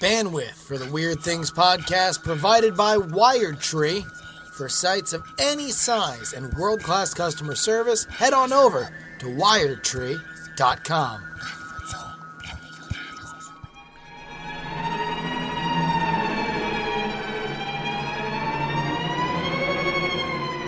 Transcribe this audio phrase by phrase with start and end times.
[0.00, 4.04] Bandwidth for the Weird Things podcast provided by Wired Tree.
[4.56, 8.88] For sites of any size and world class customer service, head on over
[9.20, 11.28] to wiredtree.com.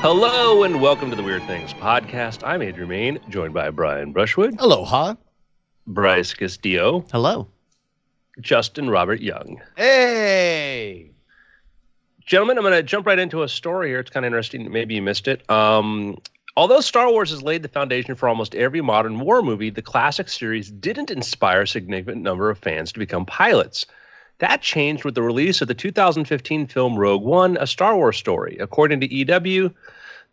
[0.07, 2.47] Hello and welcome to the Weird Things podcast.
[2.47, 5.15] I'm Andrew Mayne, joined by Brian Brushwood, Aloha.
[5.87, 7.49] Bryce Castillo, Hello.
[8.41, 9.61] Justin Robert Young.
[9.77, 11.11] Hey.
[12.25, 14.01] Gentlemen, I'm going to jump right into a story here.
[14.01, 14.71] It's kind of interesting.
[14.73, 15.49] Maybe you missed it.
[15.51, 16.19] Um,
[16.57, 20.29] although Star Wars has laid the foundation for almost every modern war movie, the classic
[20.29, 23.87] series didn't inspire a significant number of fans to become pilots.
[24.39, 28.57] That changed with the release of the 2015 film Rogue One, a Star Wars story.
[28.59, 29.73] According to EW,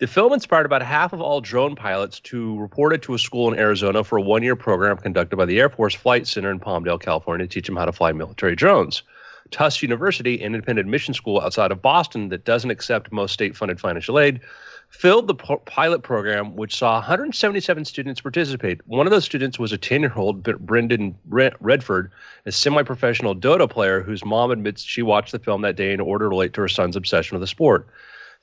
[0.02, 3.60] the film inspired about half of all drone pilots to reported to a school in
[3.60, 7.00] Arizona for a one year program conducted by the Air Force Flight Center in Palmdale,
[7.00, 9.04] California, to teach them how to fly military drones.
[9.52, 13.80] Tufts University, an independent mission school outside of Boston that doesn't accept most state funded
[13.80, 14.42] financial aid,
[14.90, 18.82] filled the pilot program, which saw 177 students participate.
[18.88, 22.12] One of those students was a 10 year old Brendan Redford,
[22.48, 26.00] a semi professional Dota player whose mom admits she watched the film that day in
[26.00, 27.88] order to relate to her son's obsession with the sport.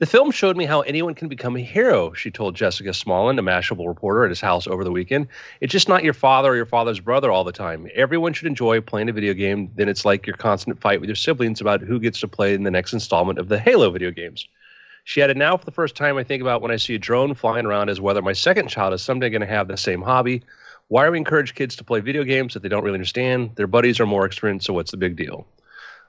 [0.01, 3.43] The film showed me how anyone can become a hero, she told Jessica Smallin, a
[3.43, 5.27] Mashable reporter at his house over the weekend.
[5.61, 7.89] It's just not your father or your father's brother all the time.
[7.97, 9.73] Everyone should enjoy playing a video game.
[9.75, 12.63] Then it's like your constant fight with your siblings about who gets to play in
[12.63, 14.47] the next installment of the Halo video games.
[15.03, 17.35] She added, Now, for the first time, I think about when I see a drone
[17.35, 20.45] flying around as whether my second child is someday going to have the same hobby.
[20.87, 23.57] Why do we encourage kids to play video games that they don't really understand?
[23.57, 25.45] Their buddies are more experienced, so what's the big deal?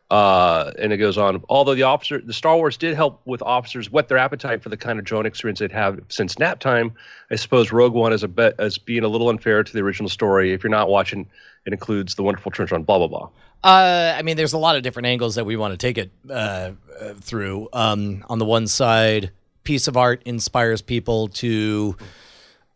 [0.09, 1.43] Uh, and it goes on.
[1.49, 4.77] Although the officer, the Star Wars did help with officers whet their appetite for the
[4.77, 6.91] kind of drone experience they'd have since nap time.
[7.29, 10.09] I suppose Rogue One is a bit as being a little unfair to the original
[10.09, 10.51] story.
[10.51, 11.27] If you're not watching,
[11.65, 13.29] it includes the wonderful trench run, blah blah blah.
[13.63, 16.11] Uh, I mean, there's a lot of different angles that we want to take it
[16.29, 17.69] uh, uh, through.
[17.73, 19.31] Um, on the one side,
[19.63, 21.97] piece of art inspires people to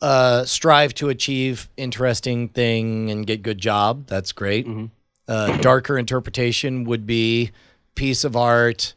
[0.02, 4.06] uh, strive to achieve interesting thing and get good job.
[4.08, 4.68] That's great.
[4.68, 4.86] Mm-hmm.
[5.28, 7.52] Uh, darker interpretation would be
[7.96, 8.94] piece of art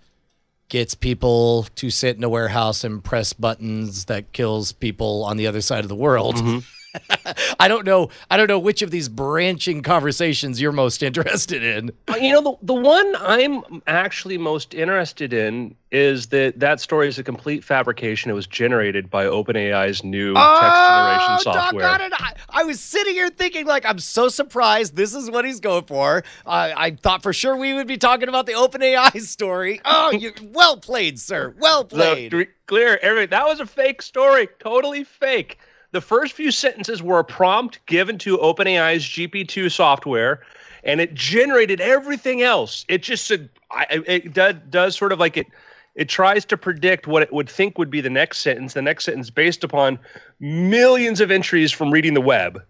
[0.68, 5.46] gets people to sit in a warehouse and press buttons that kills people on the
[5.46, 6.36] other side of the world.
[6.36, 6.58] Mm-hmm.
[7.60, 8.10] I don't know.
[8.30, 11.90] I don't know which of these branching conversations you're most interested in.
[12.08, 17.08] Uh, you know, the the one I'm actually most interested in is that that story
[17.08, 18.30] is a complete fabrication.
[18.30, 22.06] It was generated by OpenAI's new oh, text generation software.
[22.06, 22.12] It.
[22.14, 24.96] I, I, was sitting here thinking, like, I'm so surprised.
[24.96, 26.24] This is what he's going for.
[26.44, 29.80] Uh, I thought for sure we would be talking about the OpenAI story.
[29.84, 31.54] Oh, you well played, sir.
[31.58, 32.32] Well played.
[32.32, 33.30] So, clear, Eric.
[33.30, 34.48] That was a fake story.
[34.58, 35.58] Totally fake.
[35.96, 40.42] The first few sentences were a prompt given to OpenAI's GP2 software,
[40.84, 42.84] and it generated everything else.
[42.86, 43.48] It just it,
[43.90, 45.46] it does, does sort of like it
[45.94, 49.06] it tries to predict what it would think would be the next sentence, the next
[49.06, 49.98] sentence based upon
[50.38, 52.62] millions of entries from reading the web.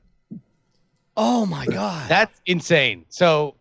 [1.16, 2.08] Oh my god.
[2.08, 3.06] That's insane.
[3.08, 3.56] So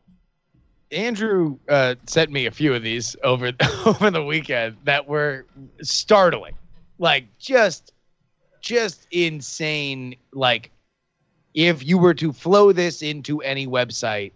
[0.92, 3.52] Andrew uh, sent me a few of these over
[3.88, 5.48] over the weekend that were
[5.82, 6.54] startling.
[7.00, 7.94] Like just
[8.66, 10.16] just insane.
[10.34, 10.72] Like,
[11.54, 14.34] if you were to flow this into any website,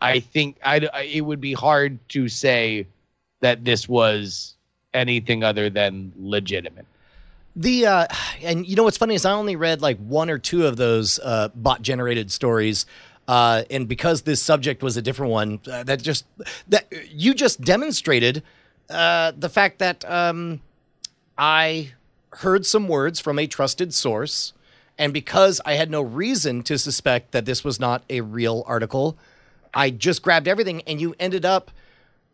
[0.00, 2.86] I think I'd, I, it would be hard to say
[3.40, 4.54] that this was
[4.94, 6.86] anything other than legitimate.
[7.56, 8.06] The uh,
[8.42, 11.18] and you know what's funny is I only read like one or two of those
[11.20, 12.84] uh, bot generated stories.
[13.26, 16.26] Uh, and because this subject was a different one, uh, that just
[16.68, 18.42] that you just demonstrated
[18.90, 20.60] uh, the fact that um,
[21.38, 21.92] I
[22.34, 24.52] heard some words from a trusted source,
[24.98, 29.16] and because I had no reason to suspect that this was not a real article,
[29.74, 31.70] I just grabbed everything, and you ended up.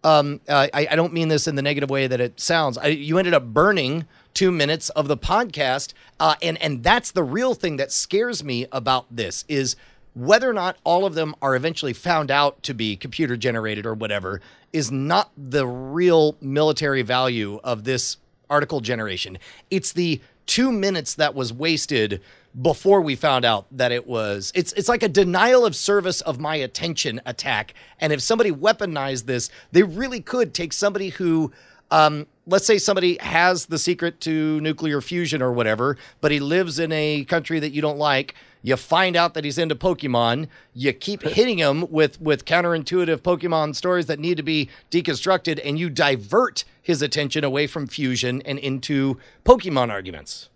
[0.04, 2.76] Um, uh, I, I, don't mean this in the negative way that it sounds.
[2.76, 4.04] I, you ended up burning
[4.34, 8.66] two minutes of the podcast, uh, and and that's the real thing that scares me
[8.72, 9.76] about this is
[10.14, 13.94] whether or not all of them are eventually found out to be computer generated or
[13.94, 14.40] whatever
[14.72, 18.16] is not the real military value of this
[18.52, 19.38] article generation.
[19.70, 22.20] It's the two minutes that was wasted
[22.60, 26.38] before we found out that it was it's it's like a denial of service of
[26.38, 31.50] my attention attack and if somebody weaponized this they really could take somebody who
[31.90, 36.78] um, let's say somebody has the secret to nuclear fusion or whatever but he lives
[36.78, 40.49] in a country that you don't like you find out that he's into Pokemon.
[40.73, 45.79] You keep hitting him with with counterintuitive Pokemon stories that need to be deconstructed, and
[45.79, 50.49] you divert his attention away from fusion and into Pokemon arguments.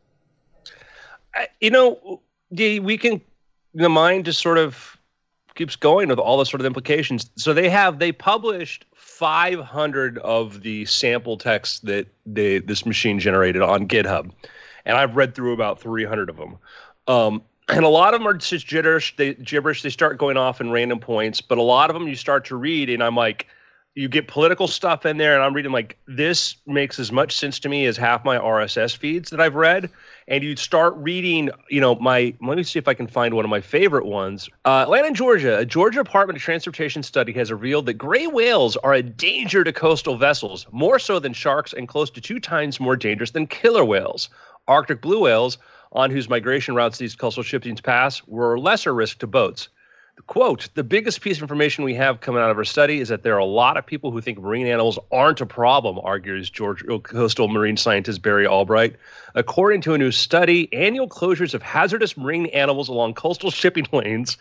[1.61, 2.21] You know,
[2.51, 3.21] the we can
[3.75, 4.97] the mind just sort of
[5.55, 7.31] keeps going with all the sort of implications.
[7.37, 13.63] So they have they published 500 of the sample texts that they this machine generated
[13.63, 14.31] on GitHub,
[14.85, 16.59] and I've read through about 300 of them.
[17.09, 19.17] Um, and a lot of them are just gibberish.
[19.17, 19.83] They gibberish.
[19.83, 22.57] They start going off in random points, but a lot of them you start to
[22.57, 23.47] read, and I'm like,
[23.97, 27.59] you get political stuff in there, and I'm reading like this makes as much sense
[27.61, 29.91] to me as half my RSS feeds that I've read.
[30.29, 33.47] And you start reading, you know, my let me see if I can find one
[33.47, 34.51] of my favorite ones.
[34.67, 38.93] Uh, Atlanta, Georgia, a Georgia Department of Transportation study has revealed that gray whales are
[38.93, 42.97] a danger to coastal vessels, more so than sharks, and close to two times more
[42.97, 44.29] dangerous than killer whales.
[44.69, 45.57] Arctic blue whales,
[45.93, 49.69] on whose migration routes these coastal shippings pass, were lesser risk to boats.
[50.27, 53.23] Quote, the biggest piece of information we have coming out of our study is that
[53.23, 56.95] there are a lot of people who think marine animals aren't a problem, argues Georgia
[56.95, 58.97] uh, coastal marine scientist Barry Albright.
[59.35, 64.39] According to a new study, annual closures of hazardous marine animals along coastal shipping lanes,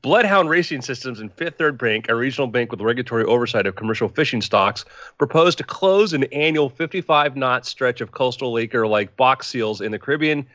[0.00, 4.08] bloodhound racing systems, and Fifth Third Bank, a regional bank with regulatory oversight of commercial
[4.08, 4.86] fishing stocks,
[5.18, 9.92] proposed to close an annual 55 knot stretch of coastal laker like box seals in
[9.92, 10.46] the Caribbean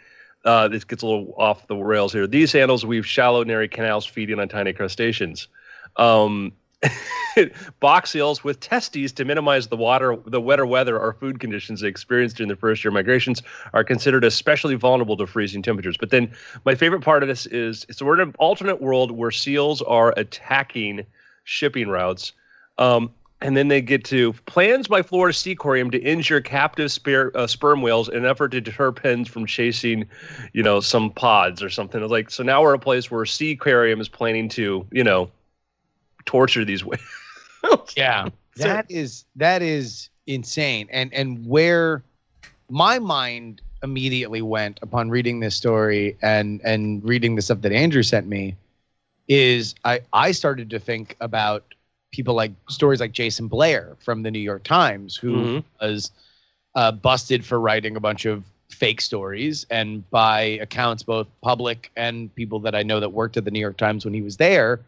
[0.45, 2.27] uh, this gets a little off the rails here.
[2.27, 5.47] These animals weave shallow, narrow canals feeding on tiny crustaceans.
[5.95, 6.53] Um,
[7.79, 11.87] box seals with testes to minimize the water, the wetter weather or food conditions they
[11.87, 13.41] experience during their first year migrations
[13.73, 15.97] are considered especially vulnerable to freezing temperatures.
[15.97, 16.31] But then
[16.65, 20.13] my favorite part of this is so we're in an alternate world where seals are
[20.17, 21.05] attacking
[21.43, 22.33] shipping routes.
[22.77, 23.11] Um,
[23.43, 27.45] and then they get to plans by Florida Sea Aquarium to injure captive spare, uh,
[27.45, 30.05] sperm whales in an effort to deter pens from chasing,
[30.53, 32.01] you know, some pods or something.
[32.01, 35.03] It's like so now we're at a place where Sea Aquarium is planning to, you
[35.03, 35.29] know,
[36.25, 37.03] torture these whales.
[37.97, 40.87] yeah, that is that is insane.
[40.89, 42.01] And and where
[42.69, 48.03] my mind immediately went upon reading this story and and reading the stuff that Andrew
[48.03, 48.55] sent me
[49.27, 51.72] is I I started to think about
[52.13, 55.86] people like stories like Jason Blair from the New York Times, who mm-hmm.
[55.86, 56.12] was
[56.75, 62.33] uh, busted for writing a bunch of fake stories, and by accounts both public and
[62.36, 64.80] people that I know that worked at the New York Times when he was there,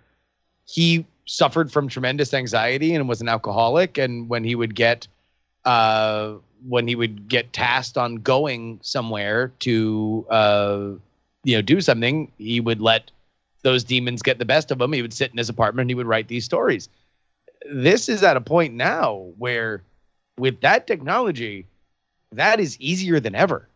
[0.66, 3.98] he suffered from tremendous anxiety and was an alcoholic.
[3.98, 5.08] And when he would get
[5.66, 6.34] uh,
[6.68, 10.90] when he would get tasked on going somewhere to uh,
[11.44, 13.10] you know do something, he would let
[13.64, 14.94] those demons get the best of him.
[14.94, 16.88] He would sit in his apartment and he would write these stories
[17.72, 19.82] this is at a point now where
[20.38, 21.66] with that technology,
[22.32, 23.68] that is easier than ever.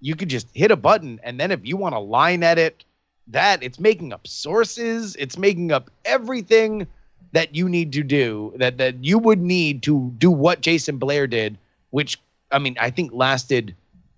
[0.00, 2.84] You could just hit a button, and then if you want to line edit
[3.28, 6.86] that, it's making up sources, it's making up everything
[7.32, 11.26] that you need to do that that you would need to do what Jason Blair
[11.26, 11.58] did,
[11.90, 12.18] which
[12.50, 13.74] I mean, I think lasted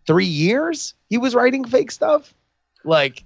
[0.06, 0.94] three years.
[1.10, 2.34] He was writing fake stuff.
[2.84, 3.25] Like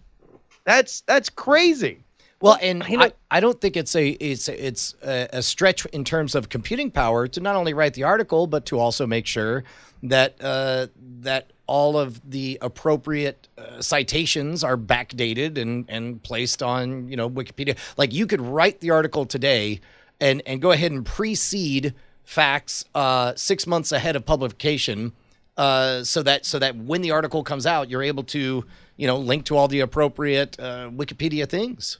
[0.64, 1.98] that's that's crazy.
[2.42, 6.04] Well, and know, I, I, don't think it's a it's it's a, a, stretch in
[6.04, 9.62] terms of computing power to not only write the article but to also make sure
[10.02, 10.88] that uh,
[11.20, 17.30] that all of the appropriate uh, citations are backdated and and placed on you know
[17.30, 17.78] Wikipedia.
[17.96, 19.80] Like you could write the article today
[20.20, 21.94] and and go ahead and precede
[22.24, 25.12] facts uh, six months ahead of publication.
[25.56, 28.64] Uh, so that so that when the article comes out, you're able to
[28.96, 31.98] you know link to all the appropriate uh, Wikipedia things.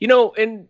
[0.00, 0.66] You know, and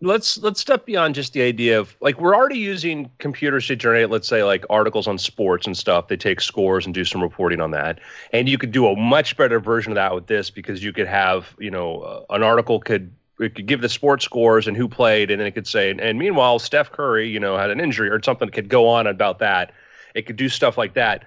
[0.00, 4.10] let's let's step beyond just the idea of like we're already using computers to generate
[4.10, 6.08] let's say like articles on sports and stuff.
[6.08, 7.98] They take scores and do some reporting on that.
[8.32, 11.08] And you could do a much better version of that with this because you could
[11.08, 14.88] have you know uh, an article could it could give the sports scores and who
[14.88, 15.30] played.
[15.30, 18.10] And then it could say and, and meanwhile steph curry you know had an injury
[18.10, 19.72] or something could go on about that.
[20.14, 21.24] It could do stuff like that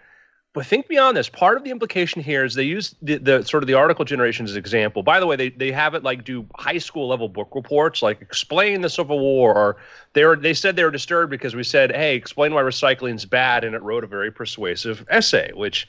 [0.54, 1.30] but think beyond this.
[1.30, 4.46] Part of the implication here is they use the, the sort of the article generation
[4.46, 5.02] as an example.
[5.02, 8.22] By the way, they, they have it like do high school level book reports, like
[8.22, 9.78] explain the Civil War, or
[10.12, 13.26] they were they said they were disturbed because we said, hey, explain why recycling is
[13.26, 15.88] bad, and it wrote a very persuasive essay, which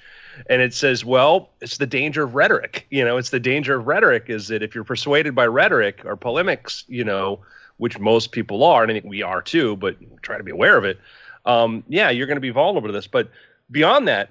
[0.48, 2.86] and it says, well, it's the danger of rhetoric.
[2.90, 6.16] You know, it's the danger of rhetoric is that if you're persuaded by rhetoric or
[6.16, 7.40] polemics, you know,
[7.78, 10.76] which most people are, and I think we are too, but try to be aware
[10.76, 11.00] of it.
[11.46, 13.08] Um, yeah, you're going to be vulnerable to this.
[13.08, 13.28] But
[13.68, 14.30] beyond that,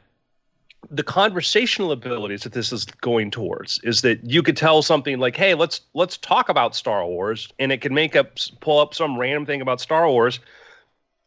[0.92, 5.38] the conversational abilities that this is going towards is that you could tell something like
[5.38, 9.18] hey let's let's talk about star wars and it can make up pull up some
[9.18, 10.40] random thing about star wars.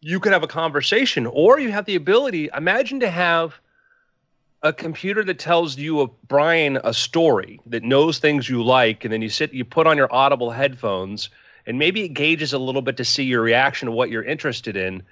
[0.02, 3.54] You could have a conversation or you have the ability imagine to have
[4.62, 9.12] a computer that tells you a brian a story that knows things you like and
[9.12, 11.30] then you sit you put on your audible headphones
[11.66, 14.76] and maybe it gauges a little bit to see your reaction to what you're interested
[14.76, 15.02] in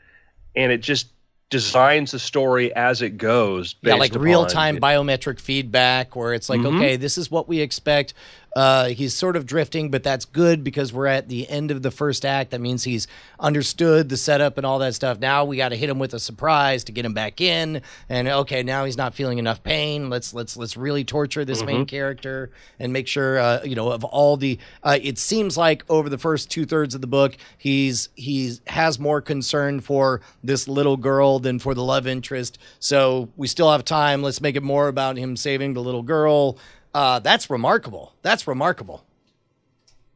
[0.54, 1.08] and it just
[1.52, 3.76] designs the story as it goes.
[3.82, 6.78] Yeah, like real time biometric feedback, where it's like, mm-hmm.
[6.78, 8.14] okay, this is what we expect
[8.54, 11.90] Uh, he's sort of drifting, but that's good because we're at the end of the
[11.90, 12.50] first act.
[12.50, 13.06] That means he's
[13.40, 15.18] understood the setup and all that stuff.
[15.18, 17.82] Now we got to hit him with a surprise to get him back in.
[18.08, 20.10] And okay, now he's not feeling enough pain.
[20.10, 24.04] Let's let's let's really torture this main character and make sure uh, you know of
[24.04, 24.58] all the.
[24.82, 28.98] Uh, it seems like over the first two thirds of the book, he's he's has
[28.98, 32.58] more concern for this little girl than for the love interest.
[32.78, 34.22] So we still have time.
[34.22, 36.58] Let's make it more about him saving the little girl.
[36.94, 38.14] Uh, that's remarkable.
[38.22, 39.04] That's remarkable.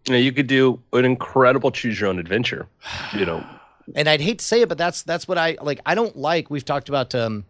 [0.06, 2.68] You know, you could do an incredible choose your own adventure.
[3.14, 3.44] You know,
[3.94, 5.80] And I'd hate to say it, but that's that's what I like.
[5.86, 6.50] I don't like.
[6.50, 7.44] We've talked about um,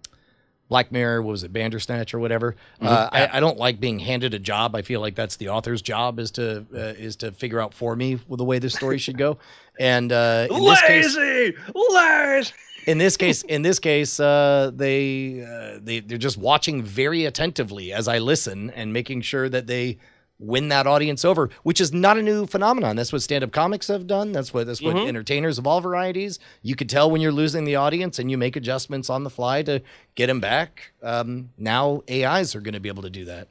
[0.68, 1.22] Black Mirror.
[1.22, 2.56] What was it, Bandersnatch or whatever?
[2.80, 4.76] Uh, I, I don't like being handed a job.
[4.76, 7.96] I feel like that's the author's job is to uh, is to figure out for
[7.96, 9.38] me the way this story should go.
[9.80, 12.52] And uh, in this case, lazy, lazy.
[12.86, 17.92] In this case, in this case, uh, they uh, they they're just watching very attentively
[17.92, 19.98] as I listen and making sure that they
[20.38, 22.94] win that audience over, which is not a new phenomenon.
[22.94, 24.32] That's what stand-up comics have done.
[24.32, 26.38] That's what that's what entertainers of all varieties.
[26.62, 29.62] You could tell when you're losing the audience, and you make adjustments on the fly
[29.64, 29.82] to
[30.14, 30.92] get them back.
[31.02, 33.48] Um, now AIs are going to be able to do that.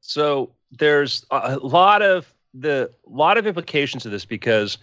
[0.00, 4.78] So there's a lot of the lot of implications of this because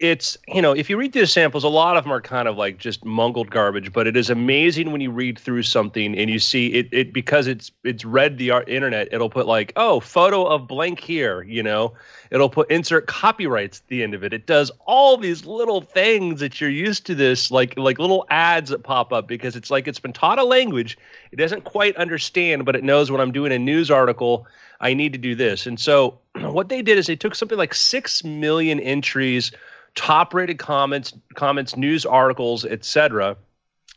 [0.00, 2.46] it's you know if you read through the samples a lot of them are kind
[2.46, 6.30] of like just mungled garbage but it is amazing when you read through something and
[6.30, 10.44] you see it, it because it's it's read the internet it'll put like oh photo
[10.44, 11.92] of blank here you know?
[12.30, 14.34] It'll put insert copyrights at the end of it.
[14.34, 18.70] It does all these little things that you're used to this like like little ads
[18.70, 20.98] that pop up because it's like it's been taught a language.
[21.32, 24.46] It doesn't quite understand but it knows when i'm doing a news article
[24.80, 25.66] i need to do this.
[25.66, 29.52] And so what they did is they took something like 6 million entries
[29.94, 33.36] top rated comments comments news articles etc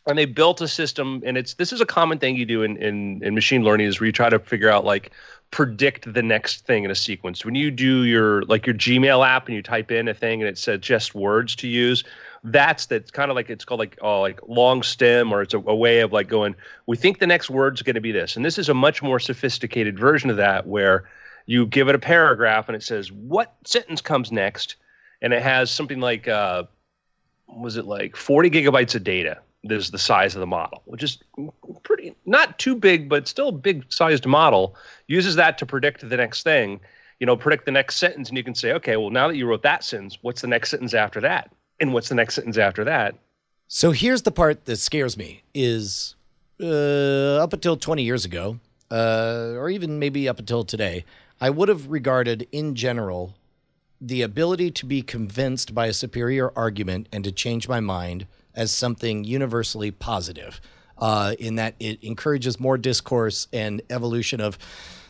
[0.07, 1.21] and they built a system.
[1.25, 3.99] And it's this is a common thing you do in, in in machine learning is
[3.99, 5.11] where you try to figure out like
[5.51, 7.45] predict the next thing in a sequence.
[7.45, 10.49] When you do your like your gmail app and you type in a thing and
[10.49, 12.03] it says just words to use
[12.43, 15.59] that's that's kind of like it's called like oh like long stem or it's a,
[15.59, 16.55] a way of like going
[16.87, 18.35] we think the next word's going to be this.
[18.35, 21.07] And this is a much more sophisticated version of that where
[21.45, 24.75] you give it a paragraph and it says what sentence comes next?
[25.21, 26.63] And it has something like uh,
[27.47, 31.03] was it like 40 gigabytes of data this is the size of the model which
[31.03, 31.19] is
[31.83, 36.17] pretty not too big but still a big sized model uses that to predict the
[36.17, 36.79] next thing
[37.19, 38.29] you know predict the next sentence.
[38.29, 40.71] And you can say okay well now that you wrote that sentence what's the next
[40.71, 43.15] sentence after that and what's the next sentence after that
[43.67, 46.15] So here's the part that scares me: is
[46.61, 48.59] uh, up until 20 years ago,
[48.91, 51.05] uh, or even maybe up until today,
[51.39, 53.33] I would have regarded, in general,
[53.99, 58.71] the ability to be convinced by a superior argument and to change my mind as
[58.71, 60.61] something universally positive.
[60.97, 64.59] Uh, in that it encourages more discourse and evolution of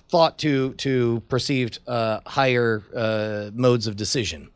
[0.07, 4.49] thought to to perceived uh, higher uh, modes of decision.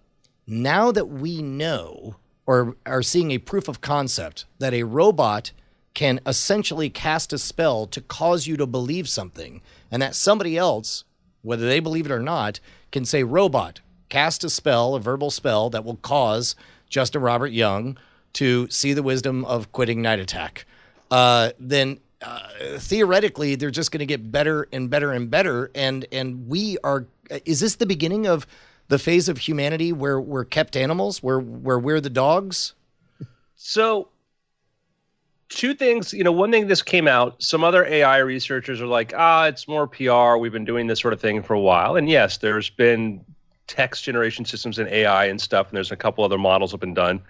[0.48, 5.52] Now that we know or are seeing a proof of concept that a robot
[5.96, 11.06] can essentially cast a spell to cause you to believe something, and that somebody else,
[11.42, 12.60] whether they believe it or not,
[12.92, 16.56] can say, Robot, cast a spell, a verbal spell that will cause
[16.90, 17.98] Justin Robert Young
[18.34, 20.66] to see the wisdom of quitting Night Attack.
[21.10, 25.72] Uh, then uh, theoretically, they're just going to get better and better and better.
[25.74, 27.08] And and we are.
[27.46, 28.46] Is this the beginning of
[28.88, 32.74] the phase of humanity where we're kept animals, where where we're the dogs?
[33.56, 34.10] So,
[35.50, 36.13] two things.
[36.13, 37.42] You know, one thing this came out.
[37.42, 40.38] Some other AI researchers are like, ah, it's more PR.
[40.38, 41.96] We've been doing this sort of thing for a while.
[41.96, 43.24] And yes, there's been
[43.68, 46.94] text generation systems and AI and stuff, and there's a couple other models have been
[46.94, 47.22] done.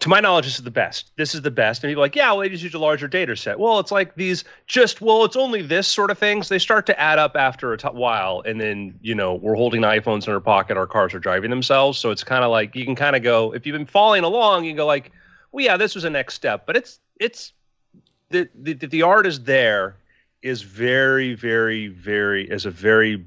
[0.00, 1.12] To my knowledge, this is the best.
[1.16, 1.82] This is the best.
[1.82, 3.58] And people are like, yeah, well, they just use a larger data set.
[3.58, 6.48] Well, it's like these just, well, it's only this sort of things.
[6.48, 8.42] They start to add up after a t- while.
[8.44, 11.98] And then, you know, we're holding iPhones in our pocket, our cars are driving themselves.
[11.98, 14.64] So it's kind of like you can kind of go, if you've been following along,
[14.64, 15.12] you can go like,
[15.52, 16.66] well, yeah, this was a next step.
[16.66, 17.52] But it's, it's,
[18.30, 19.96] the, the, the art is there
[20.42, 23.24] is very, very, very, is a very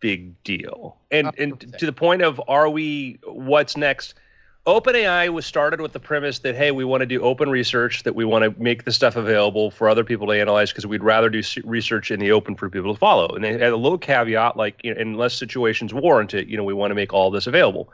[0.00, 0.96] big deal.
[1.10, 4.14] And, and to the point of, are we, what's next?
[4.70, 8.14] OpenAI was started with the premise that hey, we want to do open research, that
[8.14, 11.28] we want to make the stuff available for other people to analyze because we'd rather
[11.28, 13.26] do research in the open for people to follow.
[13.34, 16.62] And they had a little caveat like, you know, unless situations warrant it, you know,
[16.62, 17.92] we want to make all this available.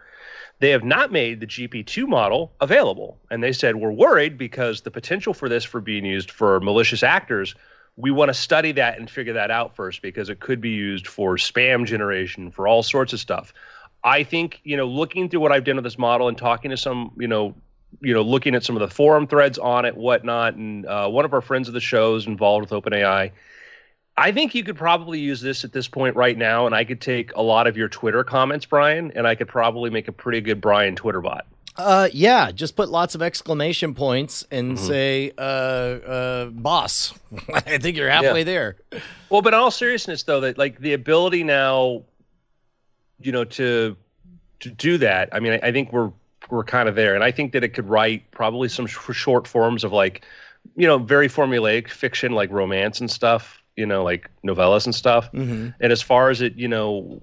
[0.59, 4.91] They have not made the GP2 model available, and they said we're worried because the
[4.91, 7.55] potential for this for being used for malicious actors.
[7.97, 11.07] We want to study that and figure that out first because it could be used
[11.07, 13.55] for spam generation, for all sorts of stuff.
[14.07, 16.77] I think you know, looking through what I've done with this model and talking to
[16.77, 17.55] some, you know,
[18.01, 21.25] you know, looking at some of the forum threads on it, whatnot, and uh, one
[21.25, 23.33] of our friends of the show is involved with OpenAI.
[24.19, 27.01] I think you could probably use this at this point right now, and I could
[27.01, 30.41] take a lot of your Twitter comments, Brian, and I could probably make a pretty
[30.41, 31.47] good Brian Twitter bot.
[31.77, 37.13] Uh, yeah, just put lots of exclamation points and say, uh, uh, boss.
[37.53, 38.45] I think you're halfway Yeah.
[38.45, 38.77] there.
[39.29, 42.03] Well, but in all seriousness, though, that like the ability now,
[43.21, 43.97] you know, to
[44.61, 45.29] to do that.
[45.33, 46.13] I mean, I, I think we're
[46.51, 49.49] we're kind of there, and I think that it could write probably some sh- short
[49.49, 50.25] forms of like,
[50.77, 53.63] you know, very formulaic fiction like romance and stuff.
[53.77, 55.29] You know, like novellas and stuff.
[55.33, 57.21] hmm And as far as it, you know,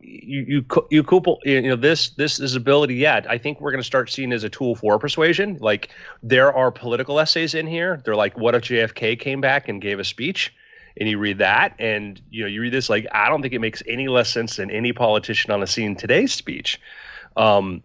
[0.00, 3.80] you you you couple you know this this is ability yet i think we're going
[3.80, 5.90] to start seeing as a tool for persuasion like
[6.22, 9.98] there are political essays in here they're like what if jfk came back and gave
[9.98, 10.54] a speech
[10.98, 13.60] and you read that and you know you read this like i don't think it
[13.60, 16.80] makes any less sense than any politician on the scene today's speech
[17.36, 17.82] um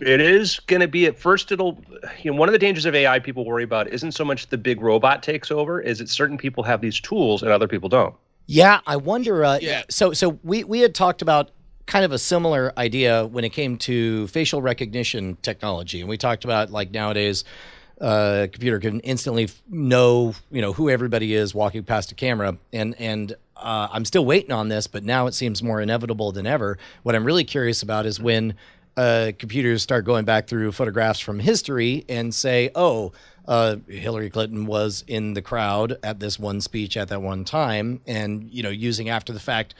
[0.00, 1.82] it is going to be at first it'll
[2.22, 4.58] you know one of the dangers of ai people worry about isn't so much the
[4.58, 8.14] big robot takes over is that certain people have these tools and other people don't
[8.46, 9.44] Yeah, I wonder.
[9.44, 9.82] Uh, Yeah.
[9.90, 11.50] So, so we we had talked about
[11.86, 16.44] kind of a similar idea when it came to facial recognition technology, and we talked
[16.44, 17.44] about like nowadays,
[18.00, 22.56] uh, a computer can instantly know you know who everybody is walking past a camera,
[22.72, 26.46] and and uh, I'm still waiting on this, but now it seems more inevitable than
[26.46, 26.78] ever.
[27.02, 28.54] What I'm really curious about is when
[28.96, 33.12] uh, computers start going back through photographs from history and say, oh,
[33.46, 38.00] uh, Hillary Clinton was in the crowd at this one speech at that one time,
[38.06, 39.74] and you know, using after the fact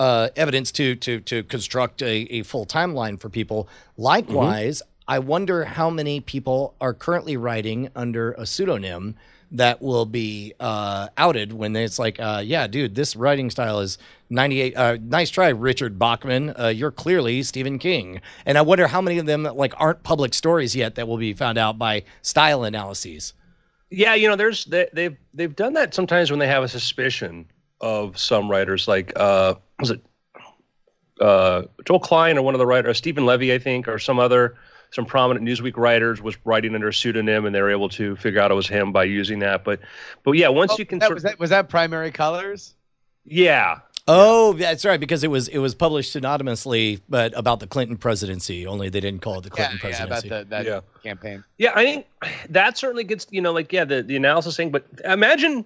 [0.00, 3.68] uh, evidence to to to construct a, a full timeline for people.
[3.96, 9.16] Likewise, I wonder how many people are currently writing under a pseudonym
[9.52, 13.98] that will be uh, outed when it's like, uh, yeah, dude, this writing style is
[14.30, 14.76] 98.
[14.76, 16.54] Uh, nice try, Richard Bachman.
[16.58, 18.20] Uh, you're clearly Stephen King.
[18.46, 21.34] And I wonder how many of them like aren't public stories yet that will be
[21.34, 23.34] found out by style analyses.
[23.90, 27.44] Yeah, you know, there's they, they've they've done that sometimes when they have a suspicion
[27.82, 30.00] of some writers, like uh, was it
[31.20, 34.56] uh, Joe Klein or one of the writers, Stephen Levy, I think, or some other
[34.92, 38.40] some prominent Newsweek writers was writing under a pseudonym, and they were able to figure
[38.40, 39.64] out it was him by using that.
[39.64, 39.80] But
[40.22, 42.74] but yeah, once Oh, you can, that, sort was that was that primary colors?
[43.24, 47.96] yeah, Oh, that's right, because it was it was published synonymously, but about the Clinton
[47.96, 48.66] presidency.
[48.66, 50.80] Only they didn't call it the Clinton yeah, yeah, about the, that Yeah.
[51.04, 51.44] campaign.
[51.56, 52.06] Yeah, I think
[52.50, 55.64] that certainly gets you know like yeah the the analysis thing, but imagine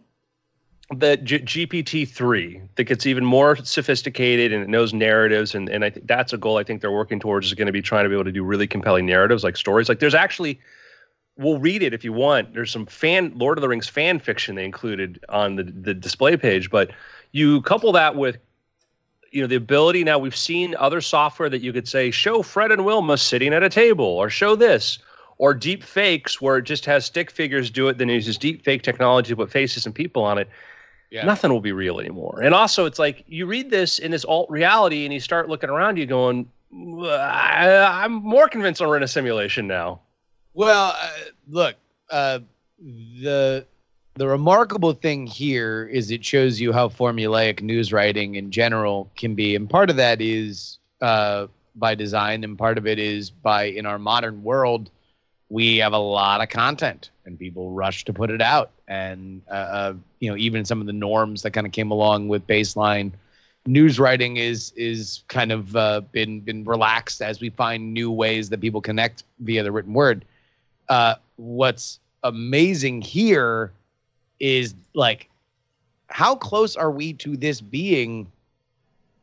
[0.94, 5.84] the G- GPT three that gets even more sophisticated and it knows narratives, and and
[5.84, 8.04] I think that's a goal I think they're working towards is going to be trying
[8.04, 9.88] to be able to do really compelling narratives like stories.
[9.88, 10.60] Like there's actually
[11.36, 12.54] we'll read it if you want.
[12.54, 16.36] There's some fan Lord of the Rings fan fiction they included on the the display
[16.36, 16.90] page, but
[17.32, 18.38] you couple that with
[19.32, 22.72] you know the ability now we've seen other software that you could say show fred
[22.72, 24.98] and wilma sitting at a table or show this
[25.38, 28.64] or deep fakes where it just has stick figures do it then it uses deep
[28.64, 30.48] fake technology to put faces and people on it
[31.10, 31.24] Yeah.
[31.24, 32.40] nothing will be real anymore.
[32.42, 35.70] And also it's like you read this in this alt reality and you start looking
[35.70, 40.00] around you going I, i'm more convinced we're in a simulation now.
[40.54, 41.10] Well, uh,
[41.48, 41.76] look,
[42.10, 42.40] uh,
[42.78, 43.66] the
[44.14, 49.34] the remarkable thing here is it shows you how formulaic news writing in general can
[49.34, 53.64] be, and part of that is uh, by design, and part of it is by
[53.64, 54.90] in our modern world,
[55.50, 59.54] we have a lot of content, and people rush to put it out, and uh,
[59.54, 63.12] uh, you know even some of the norms that kind of came along with baseline.
[63.66, 68.48] News writing is is kind of uh, been been relaxed as we find new ways
[68.50, 70.24] that people connect via the written word.
[70.88, 73.72] Uh, what's amazing here
[74.38, 75.28] is like
[76.08, 78.30] how close are we to this being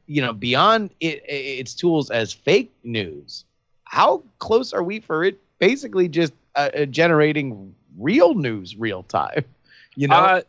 [0.07, 3.45] you know beyond it, its tools as fake news?
[3.85, 9.43] How close are we for it basically just uh, uh, generating real news real time
[9.95, 10.41] you know Uh,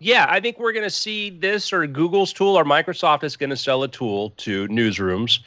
[0.00, 3.50] yeah, I think we're going to see this or Google's tool or Microsoft is going
[3.50, 5.38] to sell a tool to newsrooms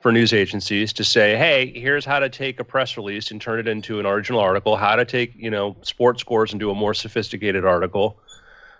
[0.00, 3.58] for news agencies to say, hey, here's how to take a press release and turn
[3.58, 6.74] it into an original article, how to take, you know, sports scores and do a
[6.74, 8.16] more sophisticated article,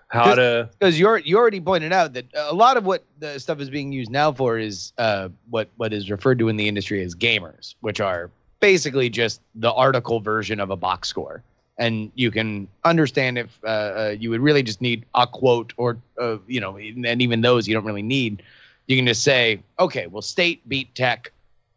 [0.07, 0.69] how to.
[0.79, 3.91] because you're you already pointed out that a lot of what the stuff is being
[3.91, 7.75] used now for is uh, what what is referred to in the industry as gamers,
[7.81, 11.43] which are basically just the article version of a box score.
[11.77, 15.97] And you can understand if uh, uh, you would really just need a quote, or
[16.19, 18.41] uh, you know, and even those you don't really need.
[18.87, 21.31] You can just say, okay, well, state beat tech.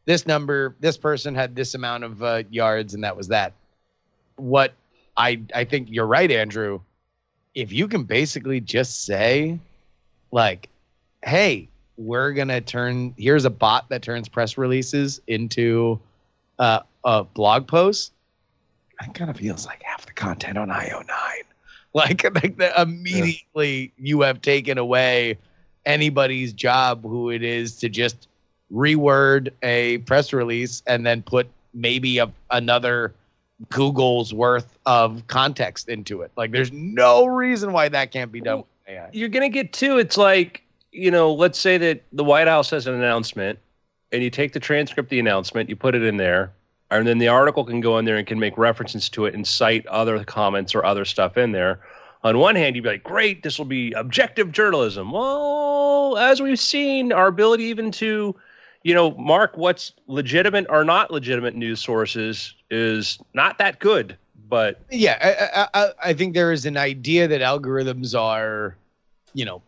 [0.06, 3.52] This number, this person had this amount of uh, yards, and that was that.
[4.36, 4.72] What
[5.16, 6.80] I I think you're right, Andrew
[7.54, 9.58] if you can basically just say
[10.32, 10.68] like
[11.24, 15.98] hey we're gonna turn here's a bot that turns press releases into
[16.58, 18.12] uh, a blog post
[19.00, 21.08] that kind of feels like half the content on io9
[21.94, 25.36] like, like the, immediately you have taken away
[25.86, 28.28] anybody's job who it is to just
[28.72, 33.12] reword a press release and then put maybe a, another
[33.68, 36.30] Google's worth of context into it.
[36.36, 39.10] Like, there's no reason why that can't be done with AI.
[39.12, 39.98] You're gonna get two.
[39.98, 43.58] it's like you know, let's say that the White House has an announcement,
[44.12, 46.52] and you take the transcript of the announcement, you put it in there,
[46.90, 49.46] and then the article can go in there and can make references to it and
[49.46, 51.80] cite other comments or other stuff in there.
[52.22, 55.12] On one hand, you'd be like, great, this will be objective journalism.
[55.12, 58.34] Well, as we've seen, our ability even to,
[58.82, 64.16] you know, mark what's legitimate or not legitimate news sources is not that good.
[64.48, 68.76] But yeah, I, I, I think there is an idea that algorithms are,
[69.32, 69.62] you know,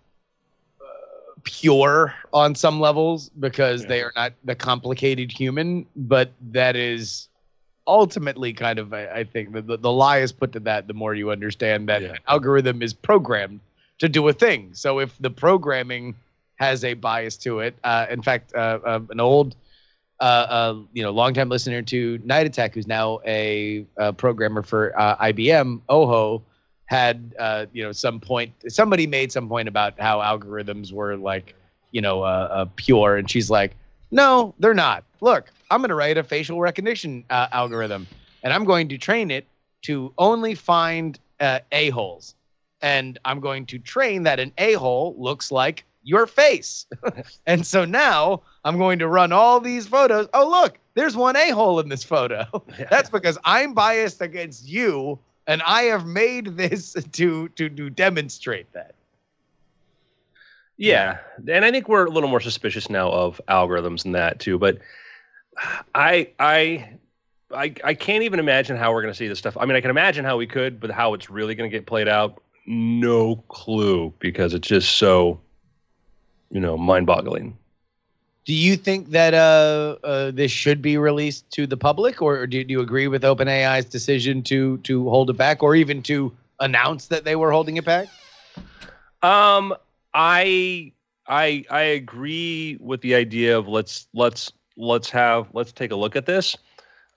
[1.44, 3.88] pure on some levels because Yeah.
[3.88, 7.28] they are not the complicated human, but that is
[7.86, 11.14] ultimately kind of I, I think the, the lie is put to that the more
[11.14, 12.16] you understand that Yeah.
[12.28, 13.60] algorithm is programmed
[13.98, 14.70] to do a thing.
[14.72, 16.14] So if the programming
[16.56, 19.56] has a bias to it, uh, in fact, uh, uh, an old
[20.20, 24.98] uh, uh, you know, longtime listener to Night Attack, who's now a, uh programmer for
[24.98, 26.42] uh, IBM, Oho,
[26.92, 28.52] had uh, you know some point.
[28.68, 31.54] Somebody made some point about how algorithms were like,
[31.90, 33.74] you know, uh, uh, pure, and she's like,
[34.10, 35.04] no, they're not.
[35.22, 38.06] Look, I'm going to write a facial recognition uh, algorithm,
[38.42, 39.46] and I'm going to train it
[39.82, 42.34] to only find uh, a holes,
[42.82, 46.86] and I'm going to train that an a hole looks like your face.
[47.46, 50.28] and so now I'm going to run all these photos.
[50.34, 52.44] Oh, look, there's one a hole in this photo.
[52.90, 58.72] That's because I'm biased against you, and I have made this to to to demonstrate
[58.72, 58.94] that.
[60.76, 64.58] Yeah, and I think we're a little more suspicious now of algorithms and that too.
[64.58, 64.78] But
[65.94, 66.88] I, I,
[67.54, 69.56] I, I can't even imagine how we're going to see this stuff.
[69.60, 71.86] I mean, I can imagine how we could, but how it's really going to get
[71.86, 75.40] played out, no clue, because it's just so,
[76.50, 77.56] you know, mind-boggling.
[78.44, 82.64] Do you think that uh, uh, this should be released to the public, or do,
[82.64, 87.06] do you agree with OpenAI's decision to to hold it back, or even to announce
[87.06, 88.08] that they were holding it back?
[89.22, 89.74] Um,
[90.12, 90.92] I,
[91.28, 96.16] I, I agree with the idea of let's let's let's have let's take a look
[96.16, 96.56] at this.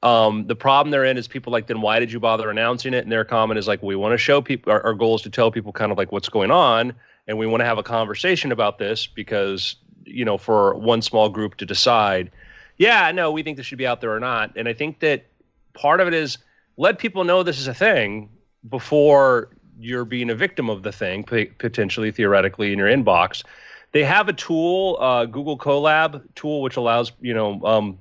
[0.03, 3.03] Um, the problem they're in is people like, then why did you bother announcing it?
[3.03, 5.31] And their comment is like, we want to show people our, our goal is to
[5.31, 6.93] tell people kind of like what's going on,
[7.27, 11.29] and we want to have a conversation about this because you know for one small
[11.29, 12.31] group to decide,
[12.77, 14.51] yeah, no, we think this should be out there or not.
[14.55, 15.25] And I think that
[15.73, 16.37] part of it is
[16.77, 18.29] let people know this is a thing
[18.69, 23.43] before you're being a victim of the thing, potentially theoretically in your inbox.
[23.91, 27.97] They have a tool, uh, Google Colab tool, which allows you know um,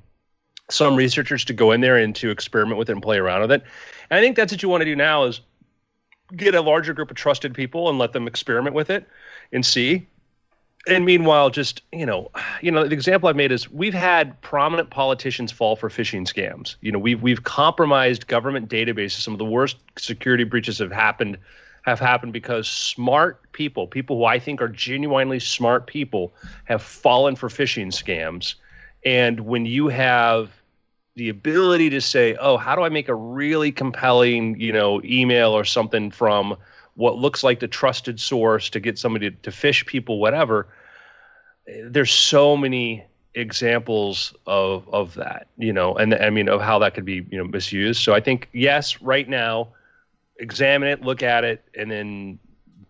[0.70, 3.52] some researchers to go in there and to experiment with it and play around with
[3.52, 3.62] it.
[4.10, 5.40] And I think that's what you want to do now is
[6.36, 9.06] get a larger group of trusted people and let them experiment with it
[9.52, 10.06] and see.
[10.86, 14.90] And meanwhile, just you know, you know, the example I've made is we've had prominent
[14.90, 16.76] politicians fall for phishing scams.
[16.82, 19.20] You know, we've we've compromised government databases.
[19.20, 21.38] Some of the worst security breaches have happened
[21.82, 27.36] have happened because smart people, people who I think are genuinely smart people, have fallen
[27.36, 28.54] for phishing scams.
[29.04, 30.50] And when you have
[31.16, 35.52] the ability to say, "Oh, how do I make a really compelling, you know, email
[35.52, 36.56] or something from
[36.94, 40.68] what looks like the trusted source to get somebody to, to fish people, whatever?"
[41.66, 43.04] There's so many
[43.34, 47.38] examples of of that, you know, and I mean of how that could be, you
[47.38, 48.02] know, misused.
[48.02, 49.68] So I think yes, right now,
[50.38, 52.38] examine it, look at it, and then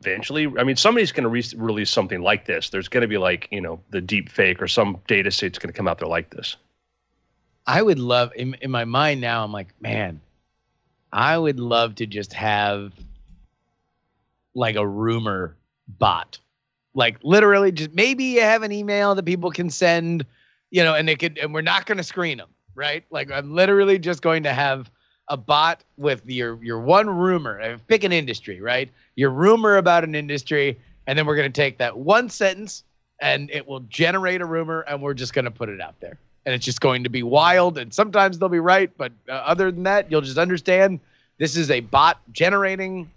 [0.00, 2.68] eventually, I mean, somebody's going to re- release something like this.
[2.70, 5.72] There's going to be like, you know, the deep fake or some data set's going
[5.72, 6.56] to come out there like this.
[7.66, 9.42] I would love in in my mind now.
[9.44, 10.20] I'm like, man,
[11.12, 12.92] I would love to just have
[14.54, 15.56] like a rumor
[15.98, 16.38] bot,
[16.94, 20.24] like literally just maybe you have an email that people can send,
[20.70, 23.04] you know, and they could, and we're not going to screen them, right?
[23.10, 24.90] Like I'm literally just going to have
[25.28, 27.78] a bot with your your one rumor.
[27.88, 28.90] Pick an industry, right?
[29.16, 32.84] Your rumor about an industry, and then we're going to take that one sentence
[33.20, 36.18] and it will generate a rumor, and we're just going to put it out there
[36.46, 37.78] and it's just going to be wild.
[37.78, 41.00] And sometimes they'll be right, but uh, other than that, you'll just understand
[41.38, 43.10] this is a bot generating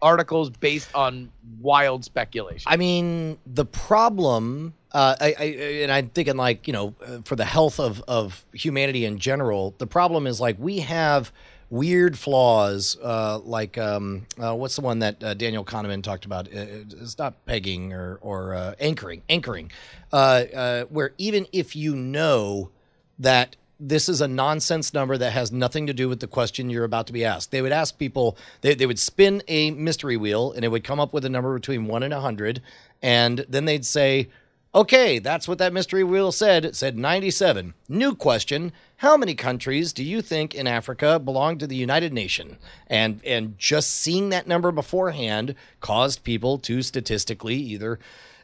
[0.00, 1.30] articles based on
[1.60, 2.64] wild speculation.
[2.66, 5.44] I mean, the problem, uh, I, I,
[5.82, 9.74] and I'm thinking like you know, uh, for the health of of humanity in general,
[9.78, 11.32] the problem is like we have
[11.70, 16.46] weird flaws, uh, like um, uh, what's the one that uh, Daniel Kahneman talked about?
[16.48, 19.70] Uh, It's not pegging or or uh, anchoring, anchoring,
[20.12, 22.70] uh, uh, where even if you know
[23.18, 26.84] that this is a nonsense number that has nothing to do with the question you're
[26.84, 27.50] about to be asked.
[27.50, 30.98] They would ask people, they, they would spin a mystery wheel and it would come
[30.98, 32.60] up with a number between one and a 100.
[33.02, 34.28] And then they'd say,
[34.74, 36.64] okay, that's what that mystery wheel said.
[36.64, 37.74] It said 97.
[37.88, 42.56] New question How many countries do you think in Africa belong to the United Nations?
[42.88, 48.00] And, and just seeing that number beforehand caused people to statistically either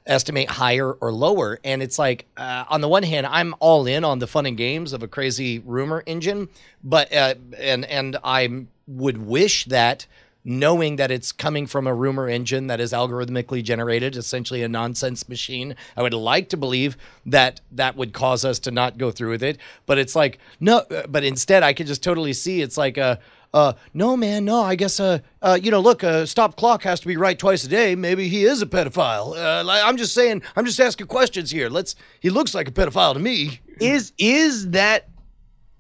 [0.07, 1.59] estimate higher or lower.
[1.65, 4.57] And it's like, uh, on the one hand, I'm all in on the fun and
[4.57, 6.49] games of a crazy rumor engine,
[6.83, 10.07] but uh, and and I would wish that
[10.47, 15.27] knowing that it's coming from a rumor engine that is algorithmically generated, essentially a nonsense
[15.27, 15.75] machine.
[15.97, 19.43] I would like to believe that that would cause us to not go through with
[19.43, 20.79] it, but it's like no.
[20.79, 23.19] uh, But instead, I could just totally see it's like a.
[23.55, 24.61] Uh, no, man, no.
[24.63, 27.63] I guess, uh, uh, you know, look, uh, stop clock has to be right twice
[27.63, 27.95] a day.
[27.95, 29.37] Maybe he is a pedophile.
[29.37, 31.71] Uh, I'm just saying, I'm just asking questions here.
[31.71, 31.95] Let's.
[32.19, 33.61] He looks like a pedophile to me.
[33.81, 35.09] is is that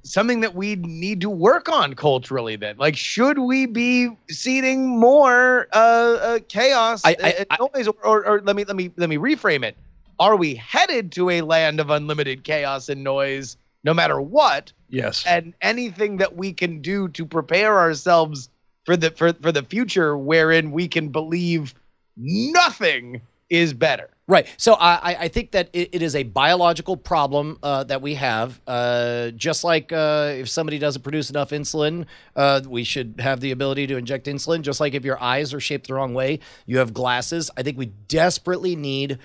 [0.05, 5.67] something that we need to work on culturally then like should we be seeding more
[5.73, 5.77] uh,
[6.21, 9.65] uh chaos I- I- noise or, or, or let me let me let me reframe
[9.65, 9.79] it
[10.21, 15.25] are we headed to a land of unlimited chaos and noise no matter what Yes.
[15.27, 18.49] and anything that we can do to prepare ourselves
[18.85, 21.75] for the for, for the future wherein we can believe
[22.17, 23.21] nothing
[23.51, 24.47] is better Right.
[24.57, 28.15] So I, I- I think that it, it is a biological problem uh, that we
[28.15, 28.59] have.
[28.67, 33.51] Uh, just like uh, if somebody doesn't produce enough insulin, uh, we should have the
[33.51, 34.63] ability to inject insulin.
[34.63, 37.51] Just like if your eyes are shaped the wrong way, you have glasses.
[37.55, 39.19] I think we desperately need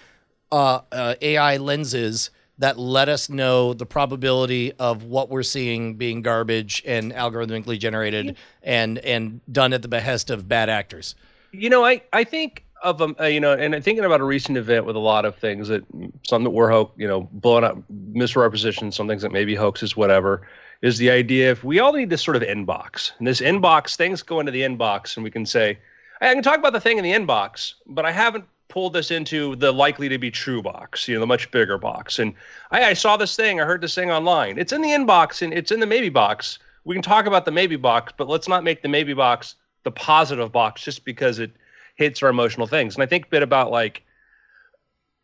[0.51, 6.21] uh, uh, AI lenses that let us know the probability of what we're seeing being
[6.21, 11.15] garbage and algorithmically generated and and done at the behest of bad actors.
[11.51, 14.25] You know, I I think of um, uh, you know, and I'm thinking about a
[14.25, 15.83] recent event with a lot of things that
[16.27, 20.47] some that were hoax, you know, blown up, misrepresentation, some things that maybe hoaxes, whatever.
[20.81, 24.21] Is the idea if we all need this sort of inbox, and this inbox things
[24.21, 25.77] go into the inbox, and we can say,
[26.21, 29.55] I can talk about the thing in the inbox, but I haven't pulled this into
[29.57, 32.19] the likely to be true box, you know, the much bigger box.
[32.19, 32.33] And
[32.71, 34.57] I, I saw this thing, I heard this thing online.
[34.57, 36.59] It's in the inbox and it's in the maybe box.
[36.85, 39.91] We can talk about the maybe box, but let's not make the maybe box the
[39.91, 41.51] positive box just because it
[41.95, 42.95] hits our emotional things.
[42.95, 44.03] And I think a bit about like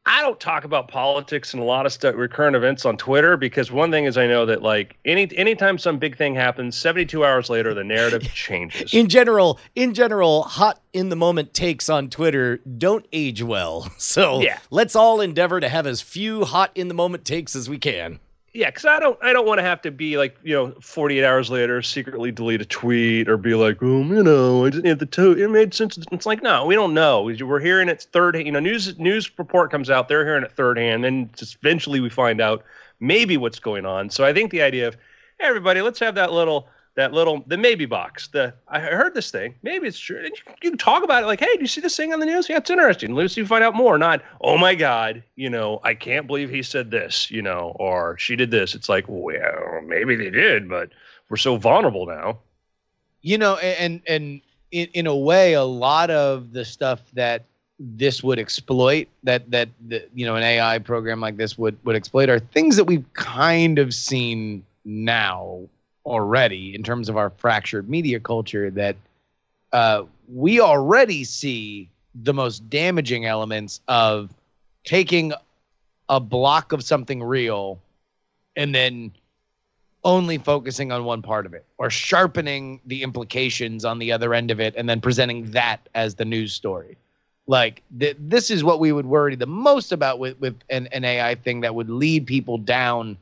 [0.07, 3.71] I don't talk about politics and a lot of stuff, recurrent events on Twitter because
[3.71, 7.49] one thing is I know that like any anytime some big thing happens, 72 hours
[7.49, 8.93] later the narrative changes.
[8.93, 13.91] in general, in general, hot in the moment takes on Twitter don't age well.
[13.97, 14.59] So Yeah.
[14.69, 18.19] let's all endeavor to have as few hot in the moment takes as we can.
[18.55, 21.25] Yeah, because I don't I don't want to have to be like you know 48
[21.25, 24.99] hours later secretly delete a tweet or be like oh you know I didn't have
[24.99, 25.97] the to- it made sense.
[26.11, 27.23] It's like no, we don't know.
[27.23, 30.77] We're hearing it third you know news news report comes out they're hearing it third
[30.77, 32.63] hand, then just eventually we find out
[33.01, 34.09] maybe what's going on.
[34.09, 34.95] So I think the idea of
[35.37, 38.27] hey, everybody let's have that little that little the maybe box.
[38.27, 39.55] The I heard this thing.
[39.63, 40.17] Maybe it's true.
[40.17, 42.19] And you, you can talk about it like, hey, do you see this thing on
[42.19, 42.49] the news?
[42.49, 43.13] Yeah, it's interesting.
[43.15, 43.97] Let's see find out more.
[43.97, 48.17] Not, oh my God, you know, I can't believe he said this, you know, or
[48.17, 48.75] she did this.
[48.75, 50.89] It's like, well, maybe they did, but
[51.29, 52.39] we're so vulnerable now.
[53.21, 57.43] you know and and in, in a way a lot of the stuff that
[57.79, 61.95] this would exploit that that the, you know an ai program like this would would
[61.95, 65.59] exploit are things that we've kind of seen now
[66.05, 68.95] already in terms of our fractured media culture that
[69.73, 71.89] uh, we already see
[72.23, 74.33] the most damaging elements of
[74.83, 75.33] taking
[76.09, 77.79] a block of something real
[78.55, 79.11] and then
[80.03, 84.51] only focusing on one part of it or sharpening the implications on the other end
[84.51, 86.95] of it and then presenting that as the news story.
[87.47, 91.03] Like th- this is what we would worry the most about with, with an, an
[91.03, 93.17] ai thing that would lead people down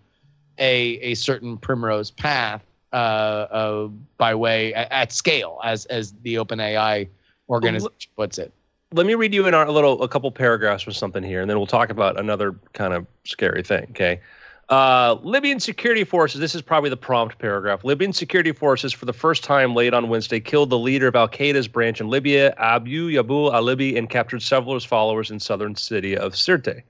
[0.60, 2.62] a, a certain primrose path
[2.94, 7.08] uh, uh, by way at, scale as as the open ai
[7.50, 8.54] organization puts it
[8.94, 11.50] Let me read you in our, a little, a couple paragraphs or something here, and
[11.50, 13.88] then we'll talk about another kind of scary thing.
[13.90, 14.22] Okay.
[14.70, 17.84] Uh, Libyan security forces, this is probably the prompt paragraph.
[17.84, 21.28] Libyan security forces, for the first time late on Wednesday, killed the leader of Al
[21.28, 25.40] Qaeda's branch in Libya, Abu Yabul al Libi, and captured several of his followers in
[25.40, 26.82] southern city of Sirte.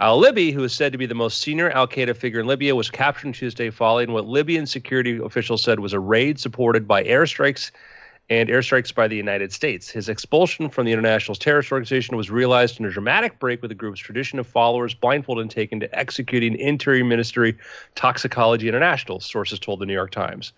[0.00, 2.74] Al Libi, who is said to be the most senior Al Qaeda figure in Libya,
[2.74, 7.70] was captured Tuesday following what Libyan security officials said was a raid supported by airstrikes
[8.30, 9.90] and airstrikes by the United States.
[9.90, 13.74] His expulsion from the international terrorist organization was realized in a dramatic break with the
[13.74, 17.56] group's tradition of followers blindfolded and taken to executing Interior Ministry
[17.94, 20.52] Toxicology International, sources told the New York Times.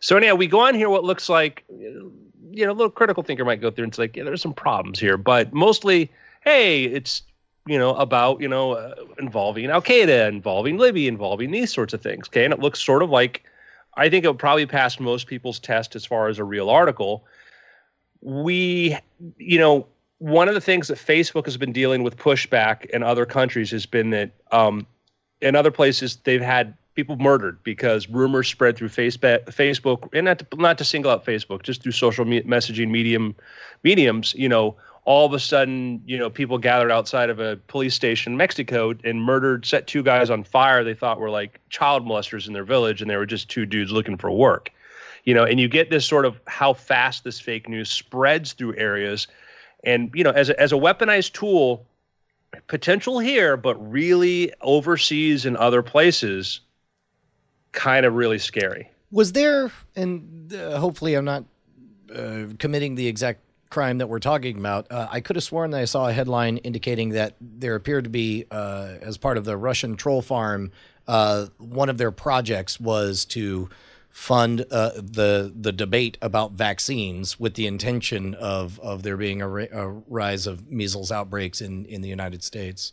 [0.00, 3.44] So anyhow, we go on here what looks like, you know, a little critical thinker
[3.44, 6.10] might go through and say, like, yeah, there's some problems here, but mostly,
[6.42, 7.22] hey, it's
[7.66, 12.02] you know, about you know uh, involving Al Qaeda, involving Libya, involving these sorts of
[12.02, 12.28] things.
[12.28, 13.44] Okay, and it looks sort of like
[13.96, 17.24] I think it would probably pass most people's test as far as a real article.
[18.20, 18.96] We,
[19.38, 19.86] you know,
[20.18, 23.86] one of the things that Facebook has been dealing with pushback in other countries has
[23.86, 24.86] been that um,
[25.40, 30.38] in other places they've had people murdered because rumors spread through Facebook, Facebook, and not
[30.38, 33.34] to, not to single out Facebook, just through social me- messaging medium
[33.82, 34.34] mediums.
[34.34, 38.32] You know, all of a sudden, you know, people gathered outside of a police station
[38.32, 40.82] in Mexico and murdered, set two guys on fire.
[40.82, 43.92] They thought were like child molesters in their village, and they were just two dudes
[43.92, 44.70] looking for work.
[45.24, 48.76] You know, and you get this sort of how fast this fake news spreads through
[48.76, 49.26] areas,
[49.84, 51.86] and you know, as a, as a weaponized tool,
[52.66, 56.60] potential here, but really overseas and other places
[57.72, 58.88] kind of really scary.
[59.10, 61.44] Was there, and uh, hopefully I'm not
[62.14, 63.40] uh, committing the exact
[63.74, 66.58] crime that we're talking about, uh, I could have sworn that I saw a headline
[66.58, 70.70] indicating that there appeared to be, uh, as part of the Russian troll farm,
[71.08, 73.68] uh, one of their projects was to
[74.10, 79.48] fund uh, the the debate about vaccines with the intention of of there being a,
[79.48, 82.92] a rise of measles outbreaks in in the United States.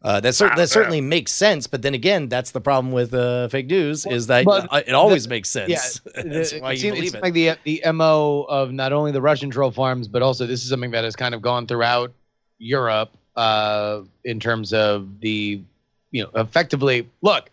[0.00, 3.48] Uh, that, cer- that certainly makes sense, but then again, that's the problem with uh,
[3.48, 4.44] fake news is that
[4.86, 5.68] it always the- makes sense.
[5.68, 7.22] Yeah, that's it why you seems- believe it's it.
[7.22, 10.70] like the the mo of not only the Russian troll farms, but also this is
[10.70, 12.12] something that has kind of gone throughout
[12.58, 15.60] Europe uh, in terms of the
[16.12, 17.50] you know effectively look,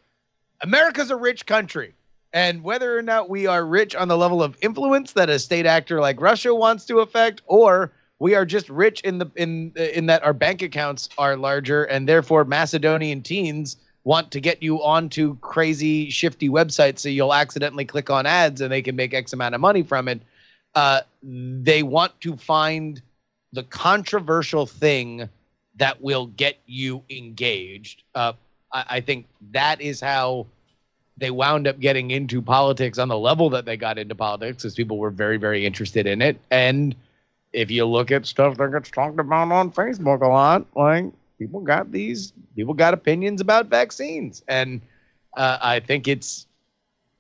[0.62, 1.94] America's a rich country.
[2.32, 5.66] And whether or not we are rich on the level of influence that a state
[5.66, 10.06] actor like Russia wants to affect, or we are just rich in the in in
[10.08, 15.36] that our bank accounts are larger, and therefore Macedonian teens want to get you onto
[15.40, 19.56] crazy shifty websites so you'll accidentally click on ads and they can make X amount
[19.56, 20.22] of money from it.
[20.76, 23.02] Uh, they want to find
[23.52, 25.28] the controversial thing
[25.78, 28.04] that will get you engaged.
[28.14, 28.34] Uh,
[28.72, 30.46] I, I think that is how
[31.18, 34.76] they wound up getting into politics on the level that they got into politics, because
[34.76, 36.38] people were very, very interested in it.
[36.52, 36.96] And
[37.56, 41.06] if you look at stuff that gets talked about on Facebook a lot, like
[41.40, 44.82] people got these, people got opinions about vaccines, and
[45.36, 46.48] uh, I think it's,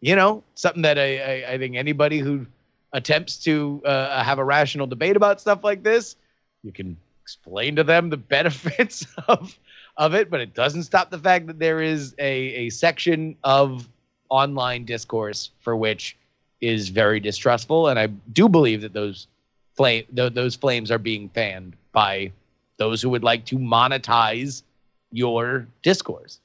[0.01, 2.45] you know, something that I, I, I think anybody who
[2.93, 6.17] attempts to uh, have a rational debate about stuff like this,
[6.63, 9.57] you can explain to them the benefits of
[9.97, 13.87] of it, but it doesn't stop the fact that there is a, a section of
[14.27, 16.17] online discourse for which
[16.59, 19.27] is very distrustful, and I do believe that those
[19.75, 22.31] flame th- those flames are being fanned by
[22.77, 24.63] those who would like to monetize
[25.11, 26.39] your discourse,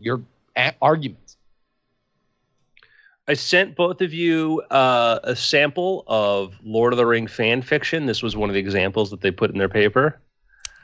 [0.00, 0.20] your
[0.56, 1.36] a- arguments.
[3.26, 8.04] I sent both of you uh, a sample of Lord of the Ring fan fiction.
[8.06, 10.20] This was one of the examples that they put in their paper.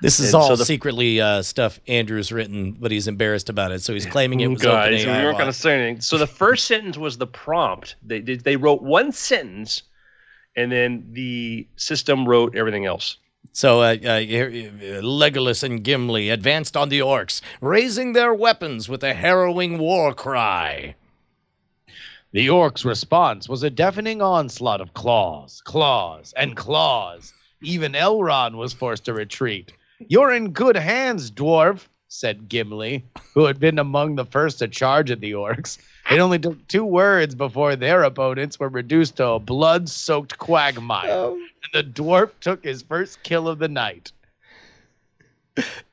[0.01, 3.73] This is And all so the- secretly uh, stuff Andrew's written, but he's embarrassed about
[3.73, 6.01] it, so he's claiming it was Guys, we weren't going to say anything.
[6.01, 7.97] So the first sentence was the prompt.
[8.03, 8.41] They did.
[8.43, 9.83] They wrote one sentence,
[10.57, 13.17] and then the system wrote everything else.
[13.53, 19.03] So uh, uh, uh, Legolas and Gimli advanced on the orcs, raising their weapons with
[19.03, 20.95] a harrowing war cry.
[22.33, 27.33] The orc's response was a deafening onslaught of claws, claws, and claws.
[27.63, 29.73] Even Elrond was forced to retreat.
[29.99, 35.11] You're in good hands, dwarf, said Gimli, who had been among the first to charge
[35.11, 35.79] at the orcs.
[36.11, 41.09] It only took two words before their opponents were reduced to a blood soaked quagmire.
[41.09, 41.35] Oh.
[41.35, 44.11] And the dwarf took his first kill of the night.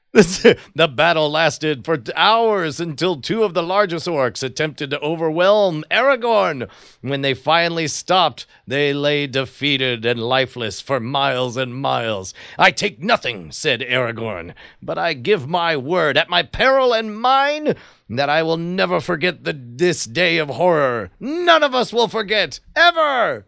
[0.14, 6.70] the battle lasted for hours until two of the largest orcs attempted to overwhelm Aragorn.
[7.02, 12.34] When they finally stopped, they lay defeated and lifeless for miles and miles.
[12.58, 17.76] I take nothing, said Aragorn, but I give my word at my peril and mine
[18.10, 21.12] that I will never forget the, this day of horror.
[21.20, 23.46] None of us will forget, ever.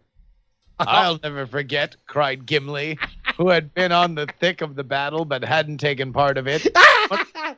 [0.78, 2.98] I'll never forget, cried Gimli,
[3.40, 6.66] who had been on the thick of the battle but hadn't taken part of it.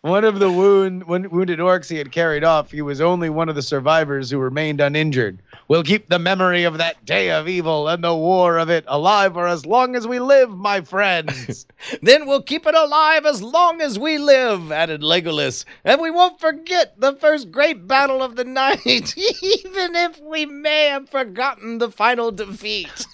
[0.00, 3.54] One of the wound, wounded orcs he had carried off, he was only one of
[3.54, 5.38] the survivors who remained uninjured.
[5.68, 9.34] We'll keep the memory of that day of evil and the war of it alive
[9.34, 11.66] for as long as we live, my friends.
[12.02, 16.40] Then we'll keep it alive as long as we live, added Legolas, and we won't
[16.40, 21.90] forget the first great battle of the night, even if we may have forgotten the
[21.90, 23.06] final defeat.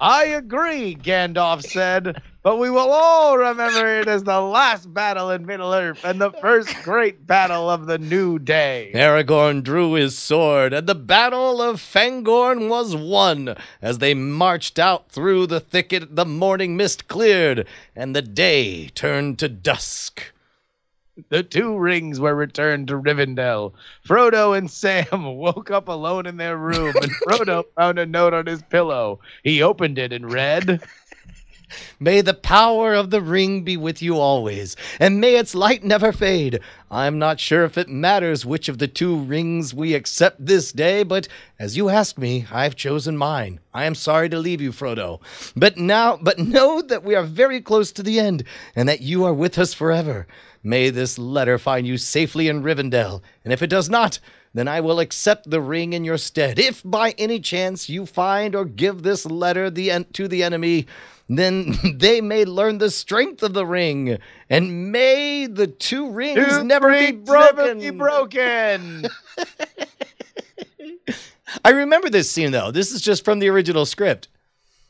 [0.00, 5.44] I agree, Gandalf said, but we will all remember it as the last battle in
[5.44, 8.92] Middle Earth and the first great battle of the new day.
[8.94, 13.54] Aragorn drew his sword, and the battle of Fangorn was won.
[13.82, 19.38] As they marched out through the thicket, the morning mist cleared, and the day turned
[19.40, 20.32] to dusk.
[21.28, 23.72] The two rings were returned to Rivendell.
[24.06, 28.46] Frodo and Sam woke up alone in their room, and Frodo found a note on
[28.46, 29.20] his pillow.
[29.44, 30.80] He opened it and read,
[32.00, 36.12] May the power of the ring be with you always, and may its light never
[36.12, 36.60] fade.
[36.90, 41.02] I'm not sure if it matters which of the two rings we accept this day,
[41.04, 43.60] but as you ask me, I've chosen mine.
[43.72, 45.20] I am sorry to leave you, Frodo.
[45.54, 48.42] But now, but know that we are very close to the end,
[48.74, 50.26] and that you are with us forever.
[50.62, 54.18] May this letter find you safely in Rivendell, and if it does not,
[54.52, 56.58] then I will accept the ring in your stead.
[56.58, 60.86] If by any chance you find or give this letter the en- to the enemy,
[61.28, 64.18] then they may learn the strength of the ring,
[64.50, 67.78] and may the two rings Two never be broken.
[67.78, 69.06] Never be broken.
[71.64, 72.70] I remember this scene though.
[72.70, 74.28] This is just from the original script.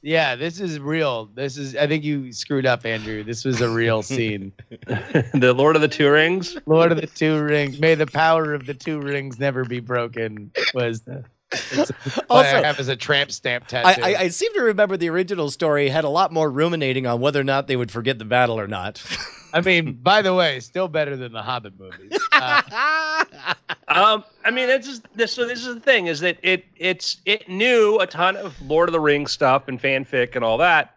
[0.03, 1.26] Yeah, this is real.
[1.34, 1.76] This is.
[1.76, 3.22] I think you screwed up, Andrew.
[3.22, 4.53] This was a real scene.
[5.34, 6.57] the Lord of the Two Rings.
[6.66, 7.78] Lord of the Two Rings.
[7.80, 10.51] May the power of the two rings never be broken.
[10.74, 11.24] Was the.
[11.53, 11.90] It's
[12.28, 14.03] what I Also- have as a tramp stamp I, tattoo.
[14.03, 17.40] I, I seem to remember the original story had a lot more ruminating on whether
[17.40, 19.03] or not they would forget the battle or not.
[19.53, 22.12] I mean, by the way, still better than the Hobbit movies.
[22.32, 23.55] Uh,
[23.90, 25.32] Um, I mean, it's just this.
[25.32, 28.88] So this is the thing: is that it it's it knew a ton of Lord
[28.88, 30.96] of the Rings stuff and fanfic and all that.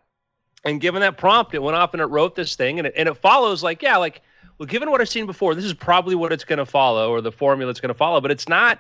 [0.64, 3.10] And given that prompt, it went off and it wrote this thing, and it and
[3.10, 4.22] it follows like yeah, like
[4.60, 7.20] well, given what I've seen before, this is probably what it's going to follow or
[7.20, 8.22] the formula it's going to follow.
[8.22, 8.78] But it's not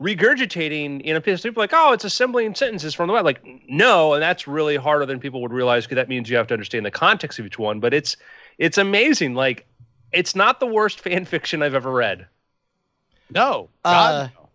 [0.00, 1.04] regurgitating.
[1.04, 3.24] You know, people are like, oh, it's assembling sentences from the web.
[3.24, 6.46] Like no, and that's really harder than people would realize because that means you have
[6.46, 7.80] to understand the context of each one.
[7.80, 8.16] But it's
[8.58, 9.34] it's amazing.
[9.34, 9.66] Like
[10.12, 12.26] it's not the worst fan fiction I've ever read.
[13.30, 14.48] no, Uh, no.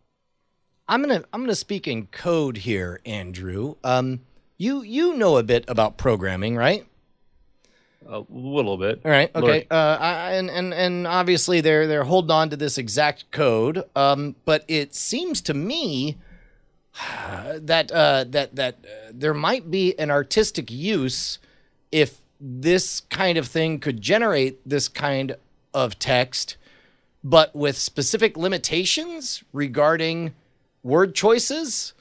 [0.87, 3.75] I'm gonna I'm gonna speak in code here, Andrew.
[3.83, 4.21] Um,
[4.57, 6.85] you you know a bit about programming, right?
[8.09, 8.99] A little bit.
[9.05, 9.33] All right.
[9.33, 9.67] Okay.
[9.71, 13.83] Uh, I, and and and obviously they're they're holding on to this exact code.
[13.95, 16.17] Um, but it seems to me
[17.55, 21.39] that uh, that that uh, there might be an artistic use
[21.91, 25.35] if this kind of thing could generate this kind
[25.73, 26.57] of text,
[27.23, 30.33] but with specific limitations regarding
[30.83, 31.93] word choices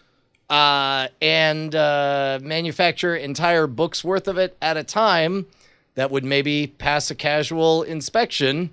[0.49, 5.47] uh, and uh, manufacture entire books worth of it at a time
[5.95, 8.71] that would maybe pass a casual inspection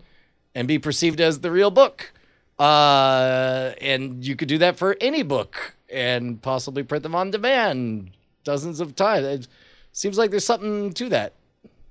[0.55, 2.11] and be perceived as the real book.
[2.57, 8.11] Uh, and you could do that for any book and possibly print them on demand
[8.43, 9.25] dozens of times.
[9.25, 9.47] It
[9.91, 11.33] seems like there's something to that.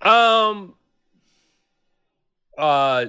[0.03, 0.75] Um.
[2.57, 3.07] Uh.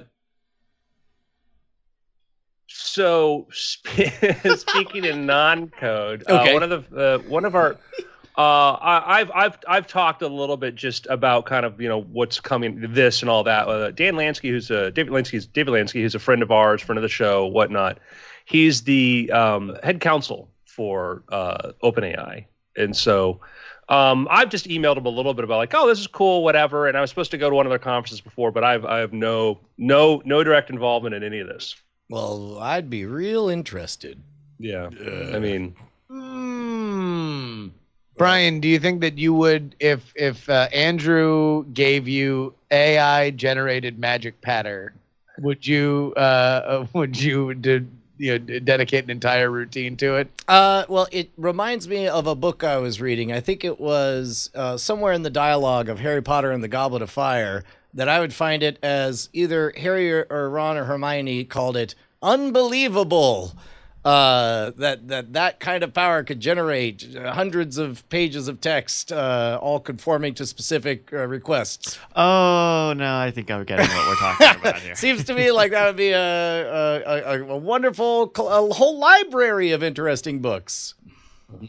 [2.66, 4.12] So sp-
[4.56, 6.50] speaking in non-code, Okay.
[6.50, 7.76] uh, one of the uh, one of our.
[8.36, 12.02] Uh, I, I've I've I've talked a little bit just about kind of you know
[12.02, 13.66] what's coming this and all that.
[13.68, 16.98] Uh, Dan Lansky, who's a David Lansky's David Lansky, who's a friend of ours, friend
[16.98, 17.98] of the show, whatnot.
[18.44, 22.44] He's the um, head counsel for uh, OpenAI,
[22.76, 23.40] and so
[23.88, 26.88] um, I've just emailed him a little bit about like, oh, this is cool, whatever.
[26.88, 28.98] And I was supposed to go to one of their conferences before, but I've I
[28.98, 31.74] have no no no direct involvement in any of this.
[32.10, 34.20] Well, I'd be real interested.
[34.58, 34.88] Yeah,
[35.32, 35.74] I mean,
[36.10, 37.68] Hmm.
[38.16, 43.98] Brian, do you think that you would, if if uh, Andrew gave you AI generated
[43.98, 44.94] magic patter,
[45.38, 47.86] would you uh, uh, would you de-
[48.18, 50.28] you know dedicate an entire routine to it?
[50.46, 53.32] Uh, well, it reminds me of a book I was reading.
[53.32, 57.02] I think it was uh, somewhere in the dialogue of Harry Potter and the Goblet
[57.02, 57.64] of Fire
[57.94, 61.94] that I would find it as either Harry or, or Ron or Hermione called it
[62.22, 63.54] unbelievable.
[64.08, 69.12] Uh, that that that kind of power could generate uh, hundreds of pages of text,
[69.12, 71.98] uh, all conforming to specific uh, requests.
[72.16, 74.94] Oh no, I think I'm getting what we're talking about here.
[74.96, 79.72] Seems to me like that would be a a, a, a wonderful, a whole library
[79.72, 80.94] of interesting books.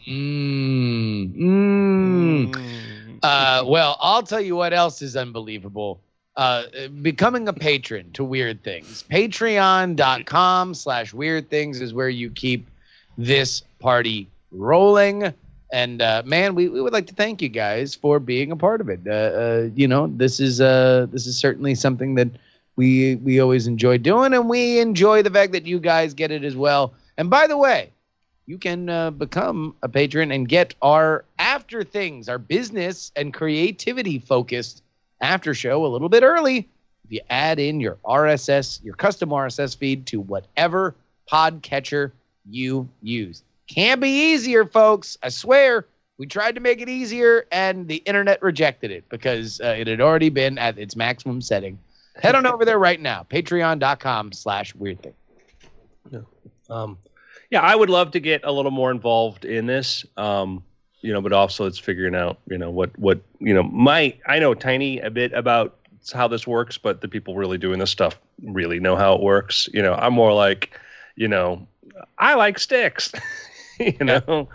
[0.08, 1.36] Mm.
[1.36, 3.18] Mm.
[3.22, 6.00] Uh, well, I'll tell you what else is unbelievable.
[6.40, 9.04] Uh, becoming a patron to Weird Things.
[9.10, 12.66] Patreon.com slash Weird Things is where you keep
[13.18, 15.34] this party rolling.
[15.70, 18.80] And uh, man, we, we would like to thank you guys for being a part
[18.80, 19.00] of it.
[19.06, 22.28] Uh, uh, you know, this is uh, this is certainly something that
[22.76, 26.42] we we always enjoy doing, and we enjoy the fact that you guys get it
[26.42, 26.94] as well.
[27.18, 27.90] And by the way,
[28.46, 34.18] you can uh, become a patron and get our after things, our business and creativity
[34.18, 34.82] focused
[35.20, 36.68] after show a little bit early.
[37.04, 40.94] If you add in your RSS, your custom RSS feed to whatever
[41.30, 42.12] podcatcher
[42.48, 43.42] you use.
[43.66, 45.16] Can't be easier, folks.
[45.22, 45.86] I swear.
[46.18, 50.02] We tried to make it easier, and the internet rejected it because uh, it had
[50.02, 51.78] already been at its maximum setting.
[52.16, 55.14] Head on over there right now, patreon.com slash weird thing.
[56.68, 56.98] Um,
[57.50, 60.04] yeah, I would love to get a little more involved in this.
[60.16, 60.62] Um,
[61.00, 63.62] you know, but also it's figuring out, you know, what what you know.
[63.62, 65.76] My I know tiny a bit about
[66.12, 69.68] how this works, but the people really doing this stuff really know how it works.
[69.72, 70.78] You know, I'm more like,
[71.16, 71.66] you know,
[72.18, 73.12] I like sticks.
[73.80, 74.48] you know,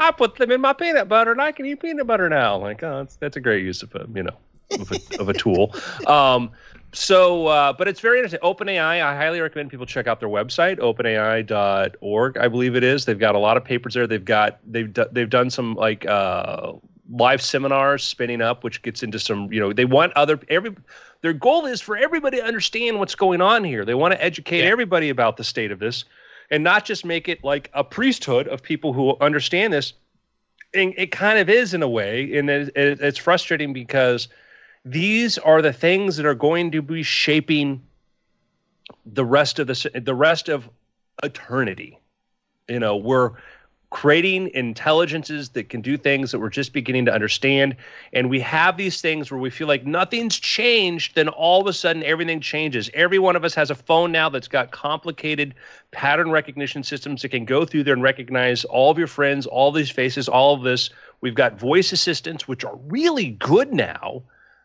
[0.00, 2.56] I put them in my peanut butter, and I can eat peanut butter now.
[2.58, 4.36] Like, oh, that's, that's a great use of a, you know,
[4.72, 5.74] of a, of a tool.
[6.06, 6.50] Um,
[6.94, 8.40] so, uh, but it's very interesting.
[8.40, 13.04] OpenAI, I highly recommend people check out their website, openai.org, I believe it is.
[13.04, 14.06] They've got a lot of papers there.
[14.06, 16.72] They've got they've d- they've done some like uh,
[17.10, 19.52] live seminars spinning up, which gets into some.
[19.52, 20.74] You know, they want other every.
[21.22, 23.84] Their goal is for everybody to understand what's going on here.
[23.84, 24.70] They want to educate Yeah.
[24.70, 26.04] everybody about the state of this,
[26.50, 29.94] and not just make it like a priesthood of people who understand this.
[30.74, 34.28] And it kind of is in a way, and it, it, it's frustrating because
[34.84, 37.82] these are the things that are going to be shaping
[39.06, 40.68] the rest of the the rest of
[41.22, 41.98] eternity.
[42.68, 43.32] You know, we're
[43.90, 47.76] creating intelligences that can do things that we're just beginning to understand.
[48.12, 51.14] And we have these things where we feel like nothing's changed.
[51.14, 52.90] Then all of a sudden everything changes.
[52.92, 55.54] Every one of us has a phone now that's got complicated
[55.92, 59.70] pattern recognition systems that can go through there and recognize all of your friends all
[59.70, 60.90] these faces all of this.
[61.20, 64.24] We've got voice assistants which are really good now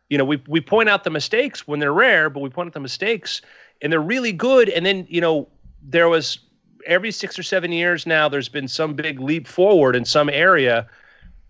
[0.10, 2.74] you know, we we point out the mistakes when they're rare, but we point out
[2.74, 3.42] the mistakes
[3.82, 4.70] and they're really good.
[4.70, 5.48] And then, you know,
[5.82, 6.40] there was
[6.86, 10.88] every six or seven years now, there's been some big leap forward in some area.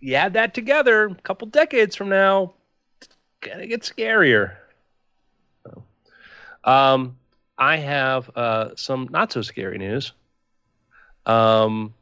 [0.02, 2.54] You add that together, a couple decades from now,
[3.02, 3.10] it's
[3.42, 4.56] gonna get scarier.
[6.66, 7.18] Um,
[7.58, 10.12] I have uh, some not so scary news.
[11.26, 11.94] Um,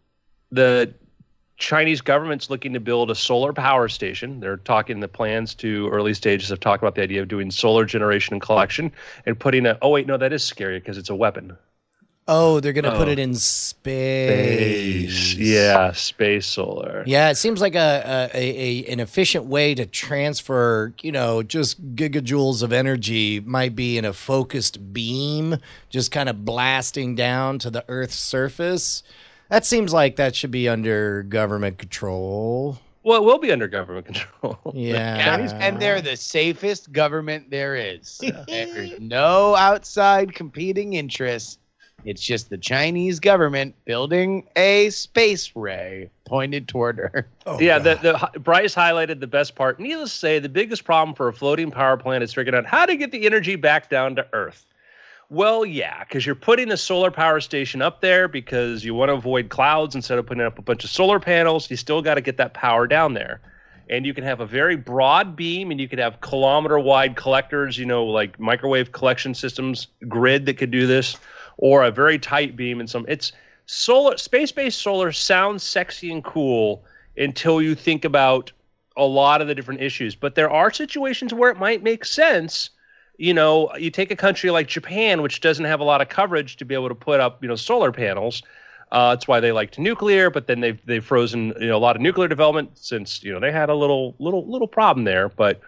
[0.52, 0.94] the
[1.58, 4.40] Chinese government's looking to build a solar power station.
[4.40, 7.84] They're talking the plans to early stages of talking about the idea of doing solar
[7.86, 8.92] generation and collection
[9.26, 9.78] and putting a.
[9.82, 11.58] Oh wait, no, that is scary because it's a weapon.
[12.30, 13.12] Oh, they're gonna put Oh.
[13.12, 15.34] it in space.
[15.36, 17.04] yeah, space solar.
[17.08, 21.96] Yeah, it seems like a, a, a an efficient way to transfer, you know, just
[21.96, 25.58] gigajoules of energy might be in a focused beam,
[25.90, 29.04] just kind of blasting down to the Earth's surface.
[29.50, 32.80] That seems like that should be under government control.
[33.04, 34.60] Well, it will be under government control.
[34.74, 38.22] Yeah, And, and they're the safest government there is.
[38.48, 41.58] There's no outside competing interests.
[42.04, 47.26] It's just the Chinese government building a space ray pointed toward Earth.
[47.46, 49.80] Oh, yeah, the, the Bryce highlighted the best part.
[49.80, 52.86] Needless to say, the biggest problem for a floating power plant is figuring out how
[52.86, 54.66] to get the energy back down to Earth.
[55.30, 59.14] Well, yeah, because you're putting the solar power station up there because you want to
[59.14, 61.70] avoid clouds instead of putting up a bunch of solar panels.
[61.70, 63.42] You still got to get that power down there.
[63.90, 67.78] And you can have a very broad beam and you could have kilometer wide collectors,
[67.78, 71.18] you know, like microwave collection systems, grid that could do this,
[71.58, 73.06] or a very tight beam and some.
[73.10, 73.34] It's
[73.66, 76.86] solar, space based solar sounds sexy and cool
[77.18, 78.54] until you think about
[78.96, 80.16] a lot of the different issues.
[80.16, 82.70] But there are situations where it might make sense
[83.18, 86.58] you know, you take a country like Japan, which doesn't have a lot of coverage
[86.58, 88.44] to be able to put up, you know, solar panels.
[88.92, 91.96] Uh, that's why they liked nuclear, but then they've they've frozen, you know, a lot
[91.96, 95.28] of nuclear development since you know they had a little little little problem there.
[95.28, 95.60] But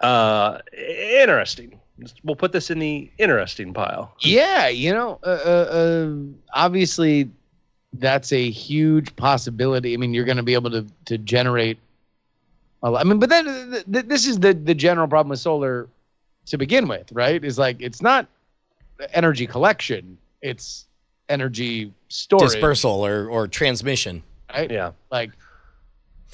[0.00, 1.80] uh, interesting.
[2.22, 4.14] We'll put this in the interesting pile.
[4.20, 6.16] Yeah, you know, uh, uh, uh,
[6.52, 7.30] obviously
[7.94, 9.94] that's a huge possibility.
[9.94, 11.78] I mean, you're going to be able to to generate
[12.82, 13.00] a lot.
[13.00, 15.88] I mean, but then th- th- this is the the general problem with solar
[16.46, 17.44] to begin with, right?
[17.44, 18.26] Is like it's not
[19.12, 20.86] energy collection; it's
[21.28, 22.52] energy storage.
[22.52, 24.22] dispersal or, or transmission.
[24.52, 24.70] right?
[24.70, 24.92] Yeah.
[25.10, 25.30] Like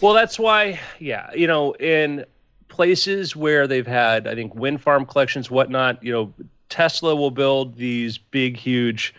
[0.01, 2.25] Well, that's why, yeah, you know, in
[2.69, 6.33] places where they've had, I think, wind farm collections, whatnot, you know,
[6.69, 9.15] Tesla will build these big, huge,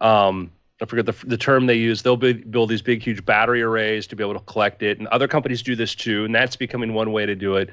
[0.00, 0.50] um,
[0.82, 2.02] I forget the, the term they use.
[2.02, 4.98] They'll be, build these big, huge battery arrays to be able to collect it.
[4.98, 6.24] And other companies do this too.
[6.24, 7.70] And that's becoming one way to do it.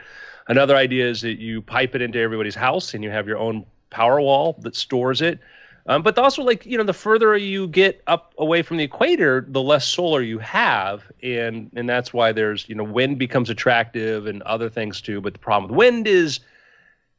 [0.48, 3.66] Another idea is that you pipe it into everybody's house and you have your own
[3.90, 5.40] power wall that stores it.
[5.86, 9.46] Um, but also, like you know, the further you get up away from the equator,
[9.50, 14.26] the less solar you have, and and that's why there's you know wind becomes attractive
[14.26, 15.20] and other things too.
[15.20, 16.40] But the problem with wind is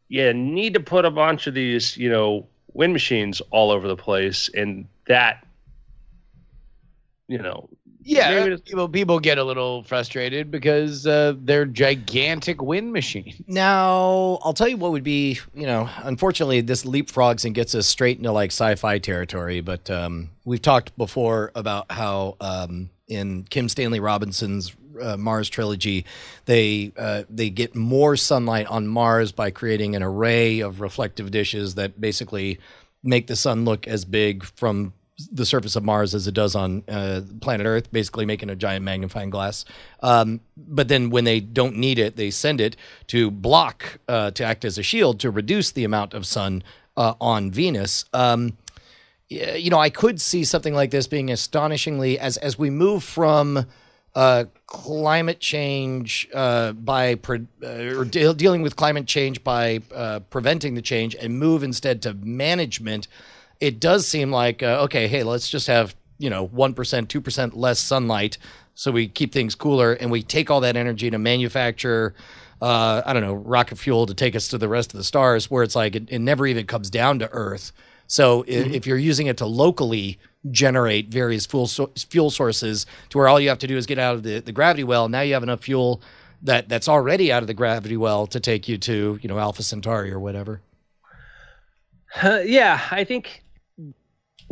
[0.08, 3.96] you need to put a bunch of these you know wind machines all over the
[3.96, 5.46] place, and that
[7.28, 7.68] you know.
[8.04, 13.34] Yeah, maybe people people get a little frustrated because uh, they're gigantic wind machines.
[13.46, 17.86] Now, I'll tell you what would be, you know, unfortunately, this leapfrogs and gets us
[17.86, 19.60] straight into like sci fi territory.
[19.62, 26.04] But um, we've talked before about how um, in Kim Stanley Robinson's uh, Mars trilogy,
[26.44, 31.74] they uh, they get more sunlight on Mars by creating an array of reflective dishes
[31.76, 32.60] that basically
[33.02, 34.92] make the sun look as big from
[35.30, 38.84] the surface of Mars as it does on uh, planet Earth, basically making a giant
[38.84, 39.64] magnifying glass.
[40.02, 42.76] Um, but then when they don't need it, they send it
[43.08, 46.64] to block, uh, to act as a shield to reduce the amount of sun
[46.96, 48.04] uh, on Venus.
[48.12, 48.56] Um,
[49.28, 53.66] you know, I could see something like this being astonishingly as as we move from
[54.14, 60.20] uh, climate change uh, by pre- uh, or deal dealing with climate change by uh,
[60.30, 63.08] preventing the change and move instead to management.
[63.60, 67.20] It does seem like uh, okay, hey, let's just have you know one percent, two
[67.20, 68.38] percent less sunlight,
[68.74, 72.14] so we keep things cooler, and we take all that energy to manufacture.
[72.62, 75.50] Uh, I don't know, rocket fuel to take us to the rest of the stars,
[75.50, 77.72] where it's like it, it never even comes down to Earth.
[78.06, 80.18] So i if you're using it to locally
[80.50, 83.98] generate various fuel so- fuel sources, to where all you have to do is get
[83.98, 86.02] out of the, the gravity well, now you have enough fuel
[86.42, 89.62] that that's already out of the gravity well to take you to you know Alpha
[89.62, 90.60] Centauri or whatever.
[92.22, 93.42] Uh, yeah, I think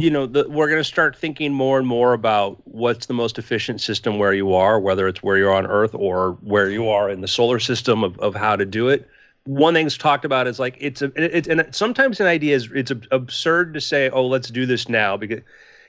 [0.03, 3.38] you know the, we're going to start thinking more and more about what's the most
[3.38, 7.09] efficient system where you are, whether it's where you're on Earth or where you are
[7.09, 9.09] in the solar system of, of how to do it.
[9.44, 12.90] One thing's talked about is like it's a it's and sometimes an idea is it's
[12.90, 15.40] ab- absurd to say oh let's do this now because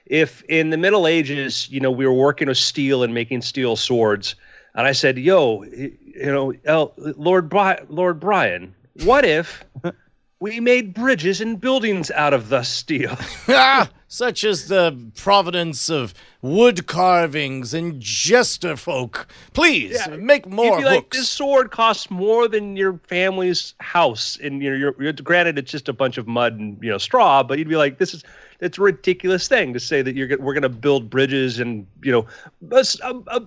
[0.06, 3.76] if in the Middle Ages you know we were working with steel and making steel
[3.76, 4.36] swords
[4.76, 6.54] and I said yo you know
[6.98, 9.64] Lord Bri- Lord Brian what if
[10.44, 13.16] we made bridges and buildings out of the steel.
[13.48, 19.26] ah, such as the providence of wood carvings and jester folk.
[19.54, 21.18] Please Yeah, make more You'd be like, hooks.
[21.18, 25.88] this sword costs more than your family's house, and you know, you're, granted it's just
[25.88, 28.22] a bunch of mud and you know straw, but you'd be like, this is
[28.60, 32.12] it's a ridiculous thing to say that you're we're going to build bridges and you
[32.12, 32.28] know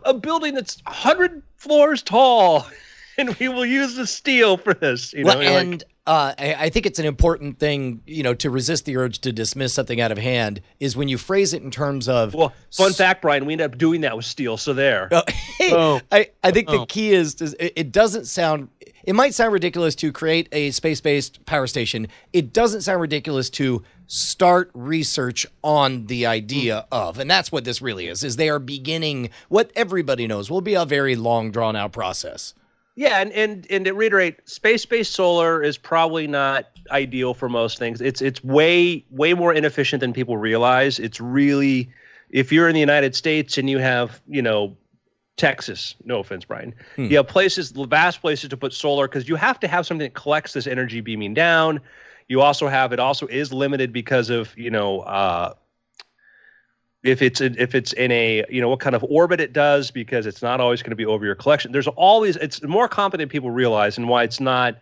[0.05, 2.67] a building that's hundred floors tall,
[3.19, 5.13] and we will use the steel for this.
[5.13, 8.35] You know, Well, like, and uh, I, I think it's an important thing, you know,
[8.35, 11.63] to resist the urge to dismiss something out of hand is when you phrase it
[11.63, 12.35] in terms of.
[12.35, 14.57] well, fun fact, Brian, we ended up doing that with steel.
[14.57, 15.09] So there.
[15.13, 15.23] Uh,
[15.59, 16.01] hey, Oh.
[16.13, 16.79] I, I think Oh.
[16.81, 18.69] the key is, is it, it doesn't sound.
[19.05, 22.09] It might sound ridiculous to create a space-based power station.
[22.33, 27.81] It doesn't sound ridiculous to start research on the idea of, and that's what this
[27.81, 28.25] really is.
[28.25, 32.53] Is they are beginning what everybody knows will be a very long, drawn-out process.
[32.97, 38.01] Yeah, and, and and to reiterate, space-based solar is probably not ideal for most things.
[38.01, 40.99] It's it's way way more inefficient than people realize.
[40.99, 41.91] It's really
[42.31, 44.77] if you're in the United States and you have, you know,
[45.37, 46.75] Texas, no offense, Brian.
[47.11, 50.15] You have places, vast places to put solar because you have to have something that
[50.15, 51.81] collects this energy beaming down.
[52.29, 55.53] You also have it also is limited because of, you know, uh
[57.03, 59.91] if it's in, if it's in a you know what kind of orbit it does
[59.91, 61.73] because it's not always going to be over your collection.
[61.73, 64.77] There's always it's more competent people realize and why it's not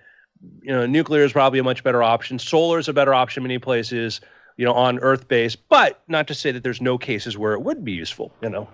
[0.63, 2.39] you know nuclear is probably a much better option.
[2.39, 4.21] Solar is a better option many places
[4.57, 7.63] you know on earth base but not to say that there's no cases where it
[7.63, 8.69] would be useful you know?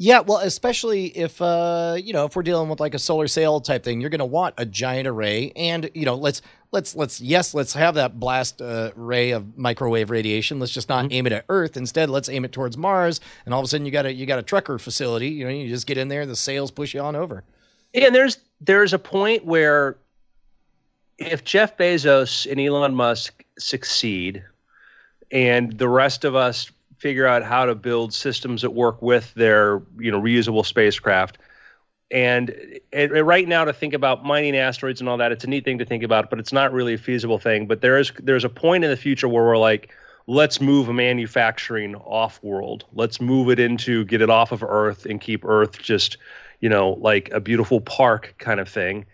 [0.00, 3.60] Yeah, well, especially if uh, you know if we're dealing with like a solar sail
[3.60, 6.40] type thing, you're going to want a giant array, and you know let's
[6.72, 10.58] let's let's yes, let's have that blast uh, ray of microwave radiation.
[10.58, 11.76] Let's just not aim it at Earth.
[11.76, 14.26] Instead, let's aim it towards Mars, and all of a sudden you got a you
[14.26, 15.28] got a trucker facility.
[15.28, 17.44] You know, you just get in there, the sails push you on over.
[17.94, 19.96] and there's there's a point where
[21.18, 24.44] if Jeff Bezos and Elon Musk succeed
[25.30, 29.82] and the rest of us figure out how to build systems that work with their
[29.98, 31.38] you know reusable spacecraft
[32.10, 35.64] and, and right now to think about mining asteroids and all that it's a neat
[35.64, 38.44] thing to think about but it's not really a feasible thing but there is there's
[38.44, 39.94] a point in the future where we're like
[40.26, 45.20] let's move manufacturing off world let's move it into get it off of earth and
[45.20, 46.16] keep earth just
[46.60, 49.04] you know like a beautiful park kind of thing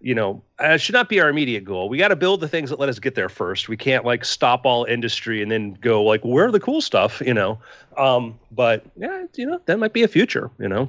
[0.00, 1.88] you know, it should not be our immediate goal.
[1.88, 3.68] We got to build the things that let us get there first.
[3.68, 7.22] We can't like stop all industry and then go like, where are the cool stuff,
[7.24, 7.58] you know?
[7.96, 10.88] Um, but yeah, you know, that might be a future, you know,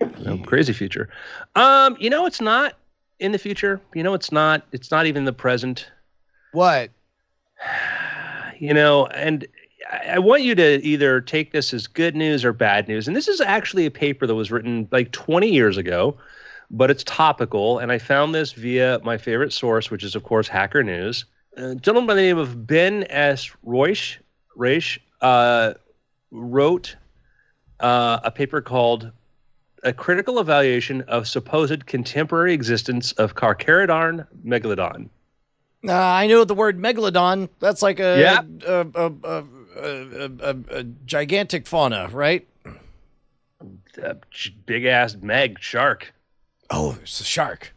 [0.20, 1.08] Know, crazy future.
[1.56, 2.74] Um, you know, it's not
[3.20, 3.80] in the future.
[3.94, 4.66] You know, it's not.
[4.72, 5.90] It's not even the present.
[6.52, 6.90] What?
[8.58, 9.46] you know, and
[9.90, 13.08] I want you to either take this as good news or bad news.
[13.08, 16.16] And this is actually a paper that was written like 20 years ago,
[16.70, 17.78] but it's topical.
[17.78, 21.24] And I found this via my favorite source, which is, of course, Hacker News.
[21.56, 23.50] A gentleman by the name of Ben S.
[23.66, 24.18] Roesch,
[25.20, 25.74] uh,
[26.30, 26.96] wrote
[27.80, 29.10] uh, a paper called
[29.84, 35.08] "A Critical Evaluation of Supposed Contemporary Existence of Carcharodon Megalodon."
[35.86, 37.48] Uh, I know the word megalodon.
[37.58, 38.42] That's like a Yeah.
[38.66, 39.44] a, a,
[39.76, 42.46] a, a, gigantic fauna, right?
[44.66, 46.12] Big ass Meg shark.
[46.70, 47.74] Oh, it's a shark.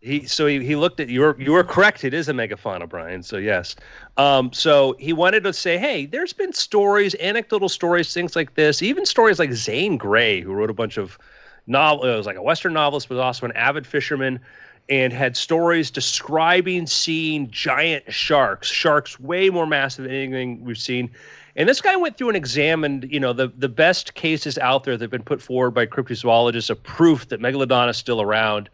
[0.00, 2.04] He so he, he looked at you were you were correct.
[2.04, 3.22] It is a megafauna, Brian.
[3.22, 3.74] So yes.
[4.18, 8.82] Um, so he wanted to say, hey, there's been stories, anecdotal stories, things like this,
[8.82, 11.18] even stories like Zane Grey, who wrote a bunch of
[11.66, 12.04] novel.
[12.04, 14.40] It was like a Western novelist, but also an avid fisherman,
[14.88, 21.10] and had stories describing seeing giant sharks, sharks way more massive than anything we've seen.
[21.56, 24.96] And this guy went through and examined, you know, the, the best cases out there
[24.96, 28.68] that have been put forward by cryptozoologists of proof that Megalodon is still around.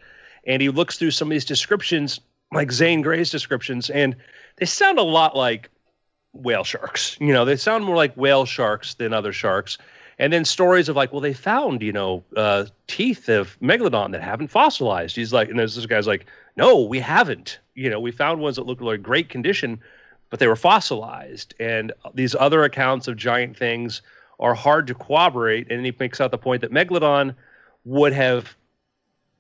[0.47, 2.21] And he looks through some of these descriptions,
[2.53, 4.17] like Zane Grey's descriptions, and
[4.57, 5.71] they sound a lot like
[6.33, 7.17] whale sharks.
[7.21, 9.79] You know, they sound more like whale sharks than other sharks.
[10.23, 14.23] And then stories of like, well, they found, you know, uh, teeth of megalodon that
[14.23, 15.17] haven't fossilized.
[15.17, 17.59] He's like, and there's this guy's like, no, we haven't.
[17.75, 19.81] You know, we found ones that looked like great condition,
[20.31, 21.55] but they were fossilized.
[21.59, 24.01] And these other accounts of giant things
[24.39, 25.73] are hard to corroborate.
[25.73, 27.35] And he makes out the point that megalodon
[27.85, 28.55] would have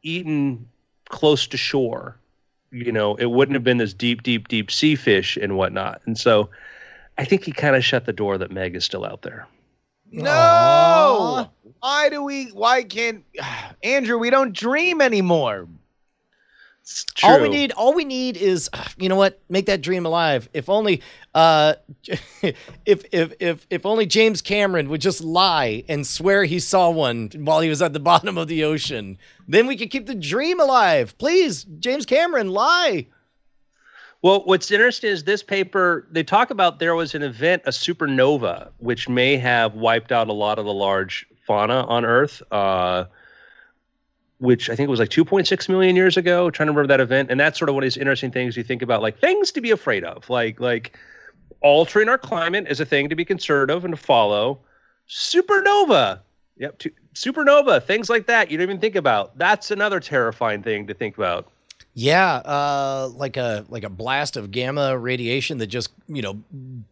[0.02, 0.68] eaten
[1.10, 2.16] close to shore.
[2.72, 6.02] You know, it wouldn't have been this deep, deep, deep sea fish and whatnot.
[6.06, 6.50] And so
[7.18, 9.46] I think he kind of shut the door that Meg is still out there.
[10.12, 10.30] No.
[10.30, 11.48] Aw.
[11.80, 12.46] Why do we?
[12.46, 13.24] Why can't
[13.82, 14.18] Andrew?
[14.18, 15.68] We don't dream anymore.
[16.82, 19.40] It's All we need, all we need is, you know what?
[19.48, 20.48] Make that dream alive.
[20.52, 21.00] If only,
[21.34, 21.74] uh,
[22.42, 27.30] if if if if only James Cameron would just lie and swear he saw one
[27.36, 30.60] while he was at the bottom of the ocean, then we could keep the dream
[30.60, 31.16] alive.
[31.18, 33.06] Please, James Cameron, lie.
[34.22, 38.70] Well, what's interesting is this paper, they talk about there was an event, a supernova,
[38.78, 43.06] which may have wiped out a lot of the large fauna on Earth, uh,
[44.38, 46.50] which I think was like 2.6 million years ago.
[46.50, 47.32] trying to remember that event.
[47.32, 49.60] And that's sort of one of these interesting things you think about, like things to
[49.60, 50.30] be afraid of.
[50.30, 50.96] Like, like
[51.60, 54.60] altering our climate is a thing to be concerned of and to follow.
[55.08, 56.20] Supernova.
[56.58, 56.82] Yep.
[57.14, 59.36] Supernova, things like that you don't even think about.
[59.36, 61.50] That's another terrifying thing to think about.
[61.94, 66.42] Yeah, uh, like a like a blast of gamma radiation that just you know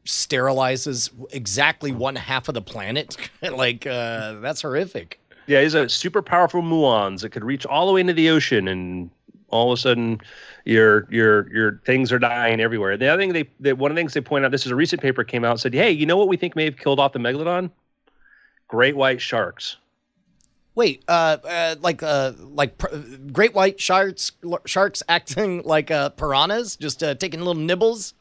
[0.04, 3.16] sterilizes exactly one half of the planet.
[3.42, 5.20] like uh, that's horrific.
[5.46, 8.68] Yeah, he's a super powerful muons that could reach all the way into the ocean,
[8.68, 9.10] and
[9.48, 10.20] all of a sudden,
[10.64, 12.96] your your your things are dying everywhere.
[12.96, 14.76] The other thing they, they one of the things they point out, this is a
[14.76, 17.12] recent paper came out said, hey, you know what we think may have killed off
[17.12, 17.70] the megalodon?
[18.68, 19.76] Great white sharks.
[20.74, 22.96] Wait, uh, uh like uh, like pr-
[23.32, 24.32] great white sharks
[24.66, 28.14] sharks acting like uh, piranhas, just uh, taking little nibbles.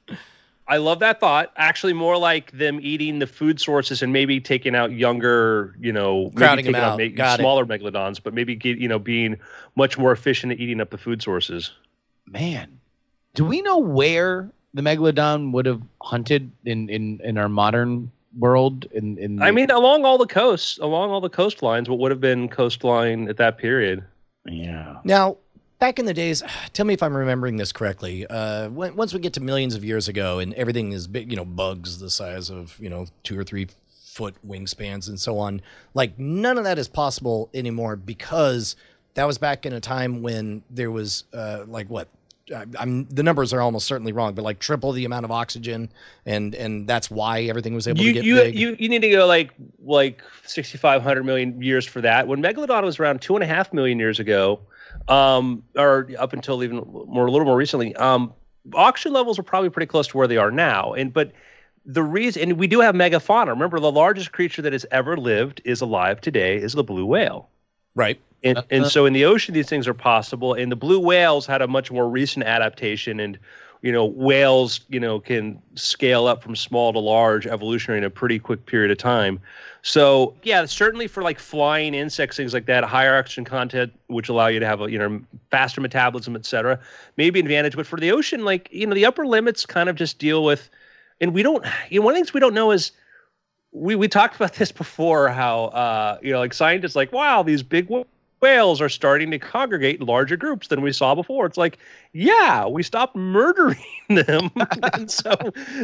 [0.68, 1.52] I love that thought.
[1.56, 6.26] Actually, more like them eating the food sources and maybe taking out younger, you know,
[6.26, 7.00] maybe Crowding them taking out.
[7.00, 7.44] ma- Got it.
[7.44, 9.38] smaller megalodons, but maybe get, you know being
[9.76, 11.72] much more efficient at eating up the food sources.
[12.28, 12.80] Man,
[13.34, 18.86] do we know where the megalodon would have hunted in in in our modern world?
[18.92, 22.22] In in I mean, along all the coasts, along all the coastlines, what would have
[22.22, 24.04] been coastline at that period?
[24.46, 24.98] yeah.
[25.04, 25.38] Now,
[25.80, 28.26] back in the days, tell me if I'm remembering this correctly.
[28.28, 31.38] Uh, when, once we get to millions of years ago, and everything is big, you
[31.38, 35.62] know, bugs the size of you know two or three foot wingspans and so on.
[35.94, 38.76] Like none of that is possible anymore because
[39.14, 42.08] that was back in a time when there was uh, like what.
[42.52, 45.92] I- I'm the numbers are almost certainly wrong, but like triple the amount of oxygen,
[46.26, 48.56] and and that's why everything was able You to get you, big.
[48.60, 49.52] you you need to go like
[49.84, 52.28] like sixty five hundred million years for that.
[52.28, 54.60] When megalodon was around two and a half million years ago,
[55.08, 56.78] um, or up until even
[57.08, 58.34] more a little more recently, um,
[58.74, 60.94] oxygen levels were probably pretty close to where they are now.
[60.94, 61.32] And but
[61.86, 63.48] the reason, and we do have megafauna.
[63.48, 67.50] Remember, the largest creature that has ever lived is alive today is the blue whale.
[67.96, 68.20] right.
[68.44, 70.54] And, and so in the ocean, these things are possible.
[70.54, 73.20] And the blue whales had a much more recent adaptation.
[73.20, 73.38] And,
[73.82, 78.10] you know, whales, you know, can scale up from small to large evolutionary in a
[78.10, 79.40] pretty quick period of time.
[79.82, 84.48] So, yeah, certainly for like flying insects, things like that, higher oxygen content, which allow
[84.48, 85.22] you to have a, you know,
[85.52, 86.80] faster metabolism, et cetera,
[87.18, 87.76] maybe an advantage.
[87.76, 90.70] But for the ocean, like, you know, the upper limits kind of just deal with,
[91.22, 92.92] and we don't, you know, one of the things we don't know is,
[93.72, 97.64] we, we talked about this before how uh, you know like scientists like wow these
[97.64, 98.02] big wh-
[98.42, 101.46] whales are starting to congregate in larger groups than we saw before.
[101.46, 101.78] It's like
[102.14, 103.78] yeah we stopped murdering
[104.10, 104.52] them.
[104.94, 105.36] And so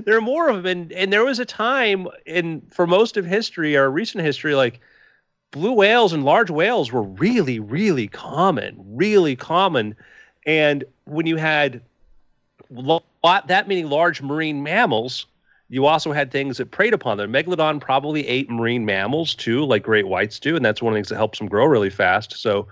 [0.05, 3.25] there are more of them and, and there was a time in for most of
[3.25, 4.79] history or recent history like
[5.51, 9.95] blue whales and large whales were really really common really common.
[10.45, 11.81] And when you had
[12.69, 15.25] that many large marine mammals
[15.69, 17.31] you also had things that preyed upon them.
[17.31, 20.97] Megalodon probably ate marine mammals too, like great whites do, and that's one of the
[20.97, 22.37] things that helps them grow really fast.
[22.37, 22.67] So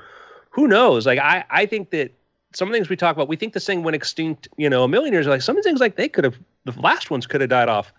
[0.52, 1.06] who knows?
[1.06, 2.14] Like I, I think that
[2.54, 4.84] some of the things we talk about, we think this thing went extinct, you know,
[4.84, 5.34] a million years ago.
[5.34, 7.68] Like some of the things like they could have the last ones could have died
[7.68, 7.92] off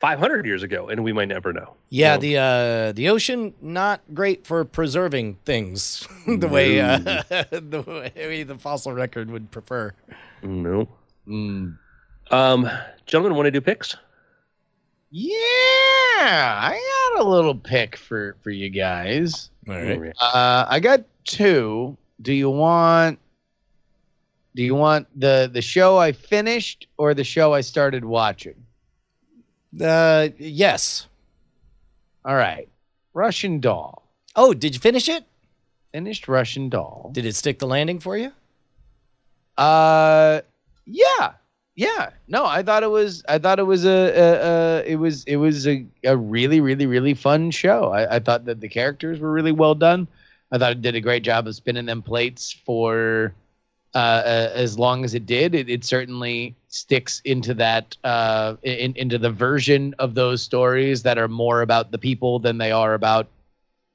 [0.00, 1.74] 500 years ago and we might never know.
[1.90, 6.98] Yeah, so, the uh the ocean not great for preserving things the way uh,
[7.50, 7.84] the
[8.16, 9.92] way the fossil record would prefer.
[10.42, 10.88] No.
[11.28, 11.76] Mm.
[12.30, 12.70] Um
[13.04, 13.96] gentlemen want to do picks?
[15.10, 19.50] Yeah, I got a little pick for for you guys.
[19.68, 20.12] All right.
[20.20, 21.96] Uh, I got two.
[22.22, 23.18] Do you want?
[24.54, 28.54] Do you want the the show I finished or the show I started watching?
[29.80, 31.08] Uh, yes.
[32.24, 32.68] All right.
[33.12, 34.04] Russian Doll.
[34.36, 35.24] Oh, did you finish it?
[35.92, 37.10] Finished Russian Doll.
[37.12, 38.30] Did it stick the landing for you?
[39.58, 40.40] Uh,
[40.86, 41.32] yeah
[41.74, 42.10] yeah.
[42.28, 45.36] No i thought it was i thought it was a, a, a it was it
[45.36, 47.90] was a, a really really really fun show.
[47.90, 50.08] I, I thought that the characters were really well done.
[50.52, 53.32] I thought it did a great job of spinning them plates for
[53.94, 55.54] uh, uh, as long as it did.
[55.54, 61.18] It, it certainly sticks into that uh, in, into the version of those stories that
[61.18, 63.26] are more about the people than they are about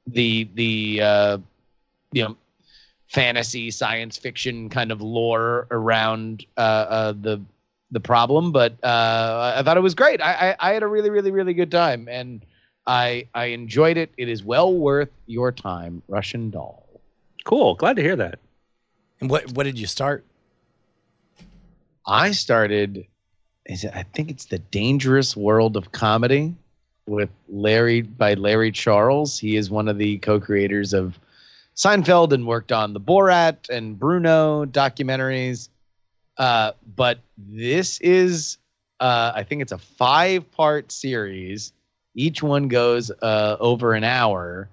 [0.07, 1.37] the the uh,
[2.11, 2.35] you know
[3.07, 7.41] fantasy science fiction kind of lore around uh, uh, the
[7.95, 10.21] the problem, but uh, I thought it was great.
[10.21, 12.45] I, I, I had a really, really, really good time, and
[12.85, 14.11] I I enjoyed it.
[14.17, 16.03] It is well worth your time.
[16.09, 16.85] Russian Doll.
[17.45, 17.75] Cool.
[17.75, 18.39] Glad to hear that.
[19.21, 20.25] And what what did you start?
[22.05, 23.07] I started.
[23.65, 26.53] Is it, I think it's the Dangerous World of Comedy
[27.07, 29.39] with Larry by Larry Charles.
[29.39, 31.17] He is one of the co-creators of
[31.75, 35.69] Seinfeld and worked on the Borat and Bruno documentaries.
[36.37, 38.57] Uh, but this is,
[38.99, 41.73] uh, I think it's a five part series.
[42.13, 44.69] Each one goes uh, over an hour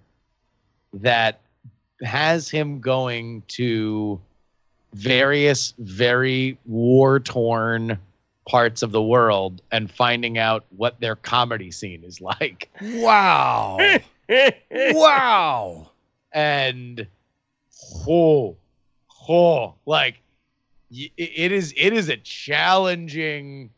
[0.94, 1.40] that
[2.02, 4.20] has him going to
[4.94, 7.98] various very war torn
[8.48, 12.68] parts of the world and finding out what their comedy scene is like.
[12.82, 13.78] Wow.
[14.70, 15.90] wow.
[16.32, 17.06] And
[18.08, 18.56] oh,
[19.28, 20.21] oh, like
[20.92, 23.70] it is it is a challenging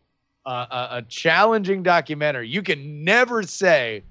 [0.46, 2.48] uh, a, challenging documentary.
[2.48, 4.02] You can never say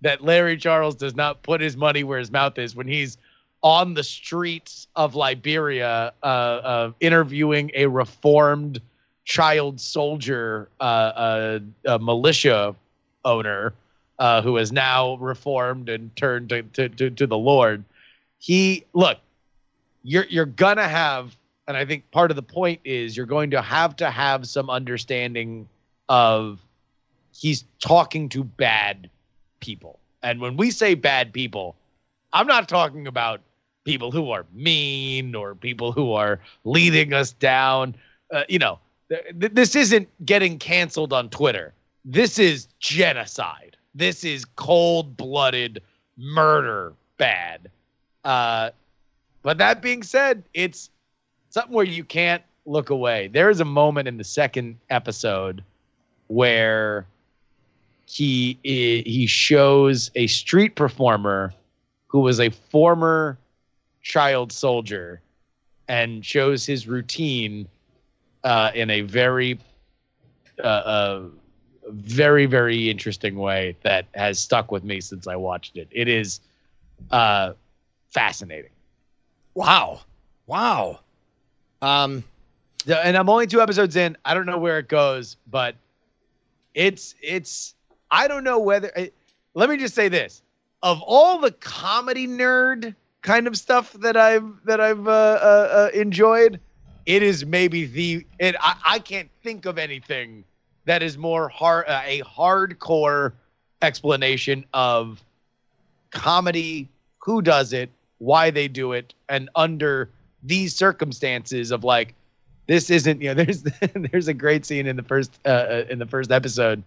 [0.00, 3.18] that Larry Charles does not put his money where his mouth is when he's
[3.62, 8.80] on the streets of Liberia uh, uh, interviewing a reformed
[9.24, 12.74] child soldier, uh, uh militia
[13.24, 13.72] owner
[14.18, 17.84] uh, who is now reformed and turned to, to, to, to the Lord.
[18.38, 19.18] He look,
[20.02, 21.36] you're you're gonna have
[21.66, 24.68] and I think part of the point is you're going to have to have some
[24.70, 25.68] understanding
[26.08, 26.60] of
[27.32, 29.08] he's talking to bad
[29.60, 29.98] people.
[30.22, 31.76] And when we say bad people,
[32.32, 33.40] I'm not talking about
[33.84, 37.94] people who are mean or people who are leading us down.
[38.32, 41.72] Uh, you know, th- this isn't getting canceled on Twitter.
[42.04, 43.76] This is genocide.
[43.94, 45.82] This is cold blooded
[46.16, 47.70] murder bad.
[48.24, 48.70] Uh,
[49.42, 50.90] but that being said, it's
[51.52, 53.28] something where you can't look away.
[53.28, 55.62] There is a moment in the second episode
[56.28, 57.06] where
[58.06, 61.52] he he shows a street performer
[62.08, 63.38] who was a former
[64.02, 65.20] child soldier
[65.88, 67.68] and shows his routine
[68.44, 69.58] uh, in a very
[70.58, 71.22] uh, uh,
[71.88, 75.88] very very interesting way that has stuck with me since I watched it.
[75.90, 76.40] It is
[77.10, 77.52] uh,
[78.08, 78.70] fascinating.
[79.54, 80.00] Wow,
[80.46, 81.00] wow.
[81.82, 82.22] Um,
[82.86, 84.16] and I'm only two episodes in.
[84.24, 85.74] I don't know where it goes, but
[86.74, 87.74] it's it's.
[88.10, 88.90] I don't know whether.
[88.96, 89.14] It,
[89.54, 90.42] let me just say this:
[90.82, 95.90] of all the comedy nerd kind of stuff that I've that I've uh, uh, uh,
[95.92, 96.60] enjoyed,
[97.04, 98.26] it is maybe the.
[98.38, 100.44] It I, I can't think of anything
[100.84, 103.32] that is more hard uh, a hardcore
[103.82, 105.20] explanation of
[106.10, 110.08] comedy, who does it, why they do it, and under
[110.42, 112.14] these circumstances of like
[112.66, 113.64] this isn't you know there's
[113.94, 116.82] there's a great scene in the first uh, uh, in the first episode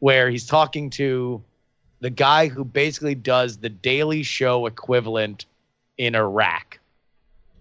[0.00, 1.42] where he's talking to
[2.00, 5.44] the guy who basically does the daily show equivalent
[5.98, 6.78] in Iraq.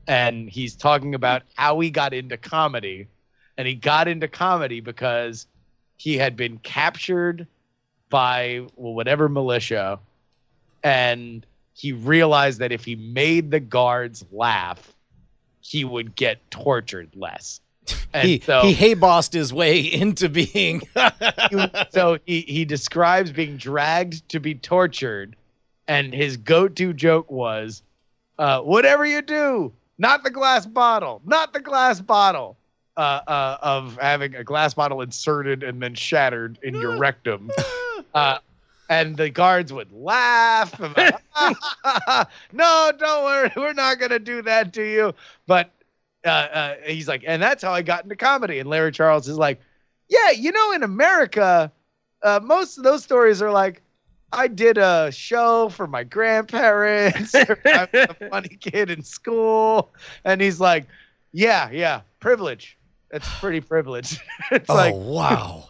[0.08, 3.08] And he's talking about how he got into comedy.
[3.58, 5.46] And he got into comedy because
[5.98, 7.46] he had been captured
[8.10, 10.00] by well, whatever militia.
[10.84, 14.96] And he realized that if he made the guards laugh
[15.70, 17.62] he would get tortured less.
[18.12, 20.82] And he so, he hay bossed his way into being.
[21.92, 25.36] so he, he describes being dragged to be tortured,
[25.88, 27.84] and his go-to joke was,
[28.40, 32.58] uh, "Whatever you do, not the glass bottle, not the glass bottle."
[32.98, 37.50] Uh, uh, of having a glass bottle inserted and then shattered in your rectum.
[38.14, 38.40] Uh,
[38.90, 40.78] and the guards would laugh.
[42.52, 45.14] no, don't worry, we're not gonna do that to you.
[45.48, 45.72] But
[46.26, 48.60] uh, uh, he's like, and that's how I got into comedy.
[48.60, 49.62] And Larry Charles is like,
[50.10, 51.72] yeah, you know, in America,
[52.24, 53.82] uh, most of those stories are like,
[54.32, 57.34] I did a show for my grandparents.
[57.36, 59.92] I was a funny kid in school,
[60.24, 60.86] and he's like,
[61.32, 62.78] yeah, yeah, privilege.
[63.12, 64.22] It's pretty privileged.
[64.52, 65.70] it's oh like, wow!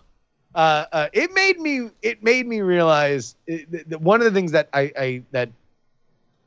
[0.55, 4.51] Uh, uh, it made me it made me realize it, that one of the things
[4.51, 5.49] that I, I that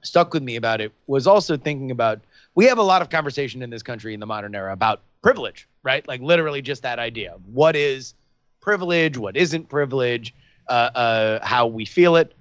[0.02, 2.20] stuck with me about it was also thinking about
[2.54, 5.68] we have a lot of conversation in this country in the modern era about privilege,
[5.82, 6.06] right?
[6.06, 7.36] Like literally just that idea.
[7.52, 8.14] What is
[8.60, 9.16] privilege?
[9.16, 10.34] What isn't privilege?
[10.68, 12.34] Uh, uh, how we feel it.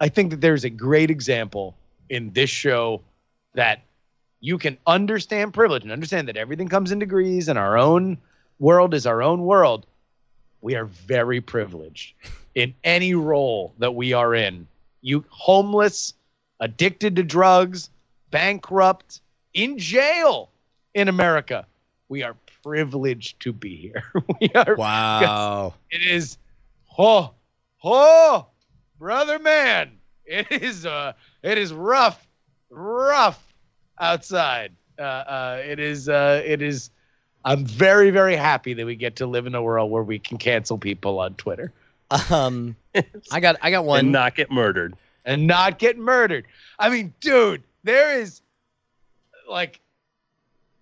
[0.00, 1.76] I think that there's a great example
[2.08, 3.00] in this show
[3.54, 3.82] that
[4.40, 8.18] you can understand privilege and understand that everything comes in degrees and our own
[8.58, 9.86] world is our own world.
[10.64, 12.14] We are very privileged
[12.54, 14.66] in any role that we are in.
[15.02, 16.14] You homeless,
[16.58, 17.90] addicted to drugs,
[18.30, 19.20] bankrupt,
[19.52, 20.48] in jail
[20.94, 21.66] in America.
[22.08, 24.04] We are privileged to be here.
[24.40, 25.74] we are Wow!
[25.90, 26.38] it is
[26.96, 27.32] oh
[27.82, 28.46] oh
[28.98, 29.90] brother man
[30.24, 31.12] it is uh
[31.42, 32.26] it is rough
[32.70, 33.54] rough
[33.98, 36.88] outside uh uh it is uh it is
[37.44, 40.38] i'm very very happy that we get to live in a world where we can
[40.38, 41.72] cancel people on twitter
[42.30, 42.76] Um,
[43.32, 44.00] I got I got one.
[44.00, 44.94] and not get murdered.
[45.24, 46.44] and not get murdered
[46.78, 48.40] i mean dude there is
[49.48, 49.80] like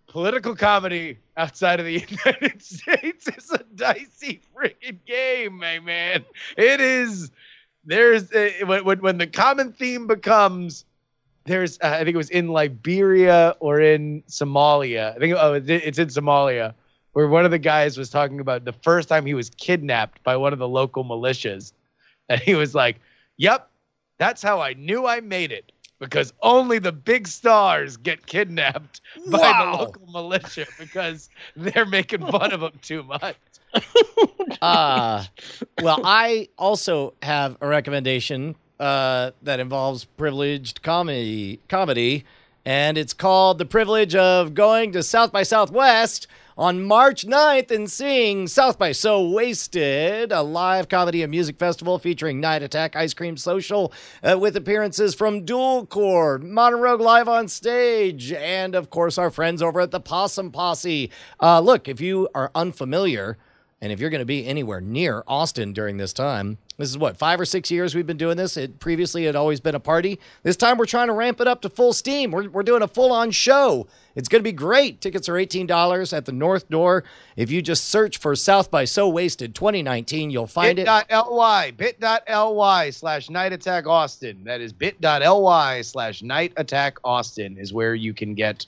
[0.09, 6.23] political comedy outside of the United States is a dicey freaking game, my man.
[6.59, 7.31] It is.
[7.87, 10.85] There's uh, when, when when the common theme becomes
[11.45, 15.15] there's uh, I think it was in Liberia or in Somalia.
[15.15, 16.75] I think oh it's it's in Somalia
[17.13, 20.37] where one of the guys was talking about the first time he was kidnapped by
[20.37, 21.73] one of the local militias,
[22.29, 23.01] and he was like,
[23.37, 23.69] "Yep,
[24.19, 29.39] that's how I knew I made it." Because only the big stars get kidnapped by
[29.39, 29.77] Wow.
[29.77, 33.37] the local militia because they're making fun of them too much.
[34.61, 35.25] Uh,
[35.81, 42.25] well, I also have a recommendation uh, that involves privileged comedy, comedy,
[42.65, 46.27] and it's called "The Privilege of Going to South by Southwest."
[46.59, 51.99] On March 9th and seeing South by So Wasted, a live comedy and music festival
[51.99, 53.91] featuring Night Attack Ice Cream Social
[54.23, 59.31] uh, with appearances from Dual Core, Modern Rogue Live on stage, and of course our
[59.31, 61.11] friends over at the Possum Posse.
[61.41, 63.39] Uh, look, if you are unfamiliar,
[63.83, 67.17] and if you're going to be anywhere near Austin during this time, this is what,
[67.17, 68.57] five or six years we've been doing this.
[68.57, 70.21] It previously had always been a party.
[70.45, 72.31] This time we're trying to ramp it up to full steam.
[72.31, 73.89] We're, we're doing a full on show.
[74.15, 75.01] It's going to be great.
[75.01, 77.03] Tickets are $18 at the North Door.
[77.35, 80.87] If you just search for South by So Wasted 2019, you'll find it.
[80.87, 84.45] bit.ly, bit.ly slash night attack Austin.
[84.45, 88.65] That is bit.ly slash night attack Austin is where you can get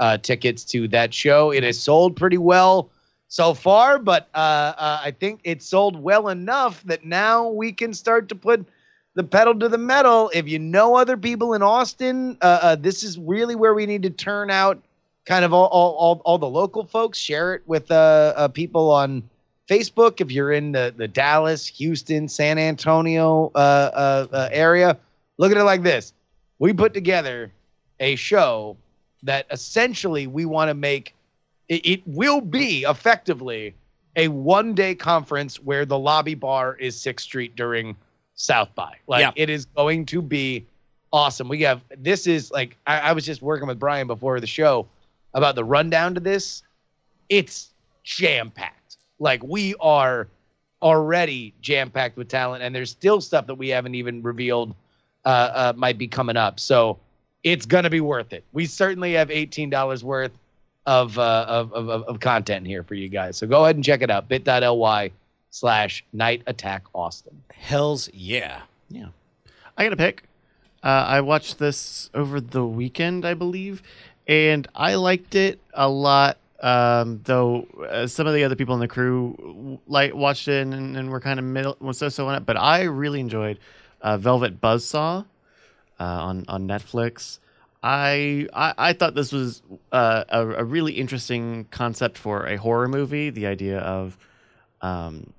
[0.00, 1.50] uh, tickets to that show.
[1.50, 2.90] It has sold pretty well
[3.30, 7.94] so far, but uh, uh, I think it sold well enough that now we can
[7.94, 8.66] start to put
[9.14, 10.32] the pedal to the metal.
[10.34, 14.02] If you know other people in Austin, uh, uh, this is really where we need
[14.02, 14.82] to turn out
[15.26, 18.90] kind of all, all, all, all the local folks, share it with uh, uh, people
[18.90, 19.22] on
[19.68, 24.98] Facebook if you're in the, the Dallas, Houston, San Antonio area.
[25.38, 26.12] Look at it like this
[26.60, 27.50] we put together
[28.00, 28.76] a show
[29.24, 31.14] that essentially we want to make
[31.70, 33.74] it, it will be effectively
[34.16, 37.96] a one day conference where the lobby bar is Sixth Street during
[38.34, 38.96] South by.
[39.06, 39.30] Like Yeah.
[39.36, 40.66] it is going to be
[41.12, 41.48] awesome.
[41.48, 44.86] We have this is like I, I was just working with Brian before the show
[45.32, 46.62] about the rundown to this.
[47.28, 47.70] It's
[48.02, 48.96] jam packed.
[49.20, 50.26] Like we are
[50.82, 54.74] already jam packed with talent, and there's still stuff that we haven't even revealed
[55.24, 56.58] uh, uh, might be coming up.
[56.58, 56.98] So
[57.44, 58.42] it's gonna be worth it.
[58.52, 60.32] We certainly have eighteen dollars worth
[60.86, 63.36] of, uh, of, of of content here for you guys.
[63.36, 64.28] So go ahead and check it out.
[64.28, 65.10] Bit.ly
[65.50, 67.42] slash Night Attack Austin.
[67.52, 68.62] Hells yeah.
[68.88, 69.08] Yeah.
[69.76, 70.24] I got a pick.
[70.82, 73.82] Uh, I watched this over the weekend, I believe,
[74.26, 76.38] and I liked it a lot.
[76.62, 80.94] Um, though uh, some of the other people in the crew like watched it and,
[80.94, 83.58] and were kind of middle was so so on it, but I really enjoyed
[84.02, 85.24] uh, Velvet Buzzsaw
[85.98, 87.38] uh, on on Netflix.
[87.82, 93.30] I, I thought this was uh, a, a really interesting concept for a horror movie.
[93.30, 94.18] The idea of
[94.82, 95.32] um,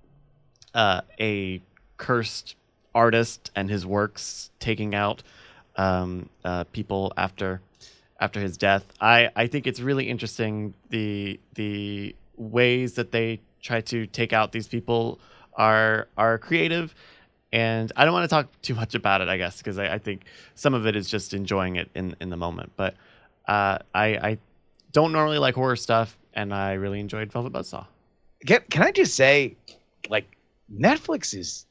[0.73, 1.61] uh, a
[1.97, 2.55] cursed
[2.95, 5.23] artist and his works taking out
[5.75, 7.61] um, uh, people after
[8.19, 8.85] after his death.
[8.99, 14.51] I, I think it's really interesting the the ways that they try to take out
[14.51, 15.19] these people
[15.53, 16.95] are are creative
[17.51, 19.97] and I don't want to talk too much about it, I guess, because I, I,
[19.97, 20.23] think
[20.55, 22.71] some of it is just enjoying it in in the moment.
[22.75, 22.95] But
[23.47, 24.37] uh, I, I
[24.91, 27.85] don't normally like horror stuff, and I really enjoyed Velvet Buzzsaw.
[28.45, 29.55] Can Can I just say,
[30.09, 30.37] like
[30.73, 31.65] Netflix is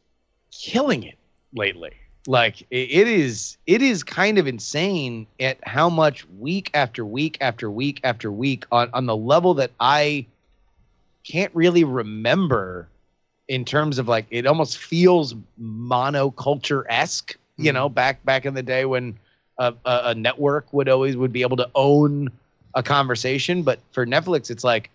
[0.50, 1.16] killing it
[1.54, 1.92] lately.
[2.26, 7.70] Like it is, it is kind of insane at how much week after week after
[7.70, 10.26] week after week on on the level that I
[11.24, 12.88] can't really remember
[13.50, 17.32] in terms of like it almost feels monoculture esque.
[17.32, 17.64] Mm-hmm.
[17.64, 19.18] You know, back back in the day when
[19.58, 22.30] a, a, a network would always would be able to own
[22.74, 24.88] a conversation, but for Netflix, it's like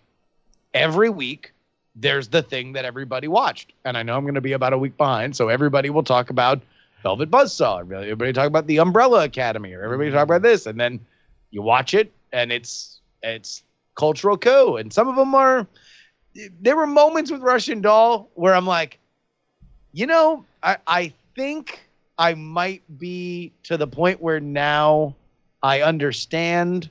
[0.72, 1.52] every week
[1.94, 3.74] there's the thing that everybody watched.
[3.84, 6.30] And I know I'm going to be about a week behind, so everybody will talk
[6.30, 6.62] about
[7.02, 7.80] Velvet Buzzsaw.
[7.80, 10.98] Everybody talk about the Umbrella Academy, or everybody talk about this, and then
[11.50, 13.62] you watch it, and it's it's
[13.96, 14.78] cultural co.
[14.78, 15.66] And some of them are
[16.60, 18.98] there were moments with Russian Doll where I'm like,
[19.92, 25.14] you know, I, I think I might be to the point where now
[25.62, 26.90] I understand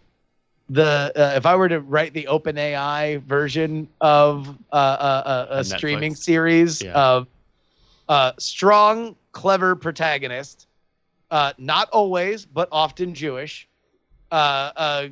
[0.70, 5.64] the uh, if I were to write the OpenAI version of uh, uh, a, a
[5.64, 6.94] streaming series yeah.
[6.94, 7.28] of
[8.10, 10.68] uh, strong, clever protagonist,
[11.30, 13.68] uh, not always but often Jewish,
[14.32, 15.08] uh,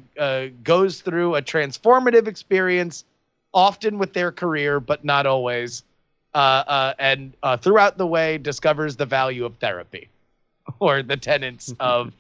[0.64, 3.06] goes through a transformative experience
[3.54, 5.84] often with their career, but not always.
[6.34, 6.38] Uh,
[6.68, 10.10] uh, and uh, throughout the way, discovers the value of therapy
[10.80, 12.14] or the tenets of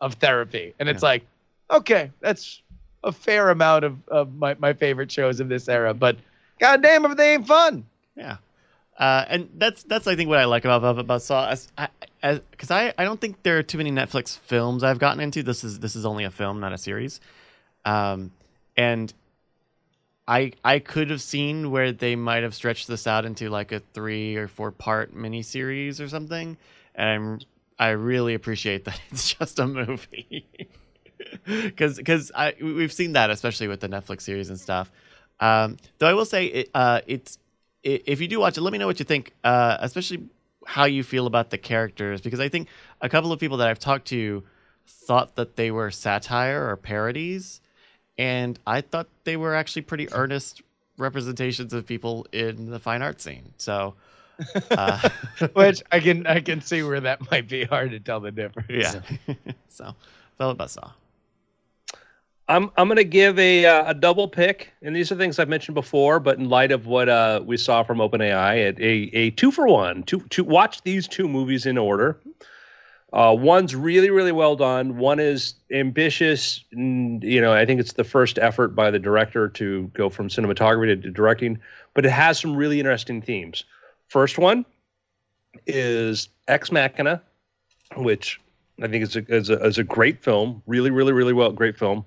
[0.00, 0.74] of therapy.
[0.78, 1.08] And it's yeah.
[1.08, 1.26] like,
[1.70, 2.62] okay, that's
[3.04, 5.92] a fair amount of, of my, my favorite shows of this era.
[5.92, 6.16] But
[6.60, 7.84] goddamn, if they ain't fun.
[8.16, 8.36] Yeah.
[8.96, 11.68] Uh, and that's that's I think what I like about Velvet Buzzsaw, as,
[12.20, 15.44] as because I, I don't think there are too many Netflix films I've gotten into.
[15.44, 17.20] This is this is only a film, not a series.
[17.84, 18.32] Um,
[18.76, 19.12] and
[20.28, 23.80] I I could have seen where they might have stretched this out into like a
[23.94, 26.58] three or four part miniseries or something,
[26.94, 27.40] and I'm
[27.78, 30.46] I really appreciate that it's just a movie
[31.46, 34.92] because because I we've seen that especially with the Netflix series and stuff.
[35.40, 37.38] Um, though I will say it, uh, it's
[37.82, 40.28] it, if you do watch it, let me know what you think, uh, especially
[40.66, 42.68] how you feel about the characters because I think
[43.00, 44.44] a couple of people that I've talked to
[44.86, 47.62] thought that they were satire or parodies
[48.18, 50.62] and I thought they were actually pretty earnest
[50.98, 53.52] representations of people in the fine art scene.
[53.56, 53.94] So,
[54.72, 55.08] uh,
[55.54, 58.68] which I can I can see where that might be hard to tell the difference.
[58.68, 59.34] Yeah.
[59.68, 59.94] so,
[60.36, 60.90] Velvet Buzzsaw.
[62.48, 65.74] I'm I'm gonna give a uh, a double pick, and these are things I've mentioned
[65.74, 69.68] before, but in light of what uh, we saw from OpenAI, a, a two for
[69.68, 70.02] one.
[70.04, 72.18] To to watch these two movies in order.
[73.12, 74.98] Uh, one's really, really well done.
[74.98, 76.62] One is ambitious.
[76.72, 80.28] And, you know, I think it's the first effort by the director to go from
[80.28, 81.58] cinematography to, directing,
[81.94, 83.64] but it has some really interesting themes.
[84.08, 84.66] First one
[85.66, 87.22] is Ex Machina,
[87.96, 88.40] which
[88.82, 90.62] I think is a, is a, is a great film.
[90.66, 92.04] Really, really, really well, great film.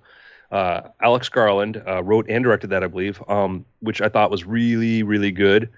[0.51, 4.45] Uh, Alex Garland uh, wrote and directed that, I believe, um, which I thought was
[4.45, 5.69] really, really good.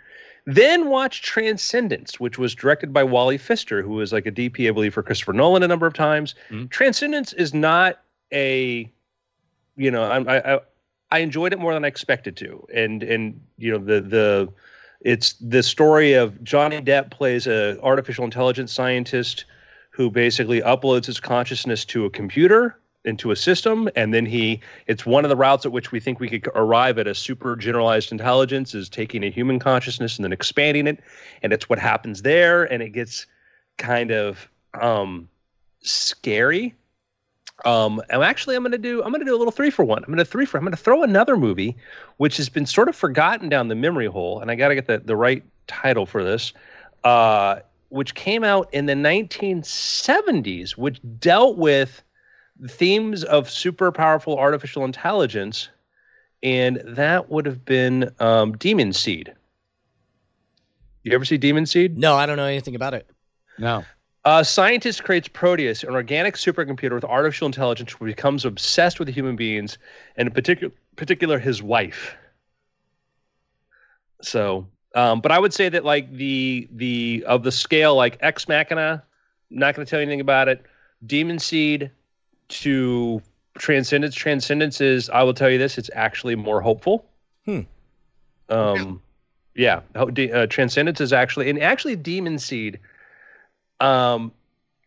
[0.45, 4.71] Then watch Transcendence, which was directed by Wally Pfister, who was like a DP, I
[4.71, 6.35] believe, for Christopher Nolan a number of times.
[6.49, 6.67] Mm-hmm.
[6.67, 8.01] Transcendence is not
[8.33, 8.91] a,
[9.77, 10.59] you know, I, I
[11.11, 14.53] I enjoyed it more than I expected to, and and you know the the
[15.01, 19.45] it's the story of Johnny Depp plays a artificial intelligence scientist
[19.91, 25.05] who basically uploads his consciousness to a computer into a system and then he it's
[25.05, 28.11] one of the routes at which we think we could arrive at a super generalized
[28.11, 30.99] intelligence is taking a human consciousness and then expanding it
[31.41, 33.25] and it's what happens there and it gets
[33.77, 34.47] kind of
[34.79, 35.27] um
[35.81, 36.73] scary.
[37.65, 40.03] Um and actually i'm gonna do i'm gonna do a little three for one.
[40.03, 41.75] I'm gonna three for i'm gonna throw another movie
[42.17, 44.99] which has been sort of forgotten down the memory hole and i gotta get the,
[44.99, 46.53] the right title for this
[47.03, 47.59] uh
[47.89, 52.01] which came out in the 1970s which dealt with
[52.67, 55.69] themes of super powerful artificial intelligence,
[56.41, 59.33] and that would have been um, Demon Seed.
[61.03, 61.97] You ever see Demon Seed?
[61.97, 63.09] No, I don't know anything about it.
[63.57, 63.83] No.
[64.25, 69.35] A scientist creates Proteus, an organic supercomputer with artificial intelligence, who becomes obsessed with human
[69.35, 69.77] beings,
[70.15, 72.15] and in particular, particular his wife.
[74.21, 74.65] So,
[74.95, 79.03] um, but I would say that like the the of the scale, like Ex Machina,
[79.49, 80.65] not going to tell you anything about it.
[81.05, 81.91] Demon Seed,
[82.49, 83.21] to
[83.57, 84.15] transcendence.
[84.15, 87.05] Transcendence is, I will tell you this, it's actually more hopeful.
[87.45, 87.61] Hmm.
[88.49, 89.01] Um,
[89.55, 92.79] yeah, Ho- uh, transcendence is actually, and actually, demon seed.
[93.79, 94.31] Um,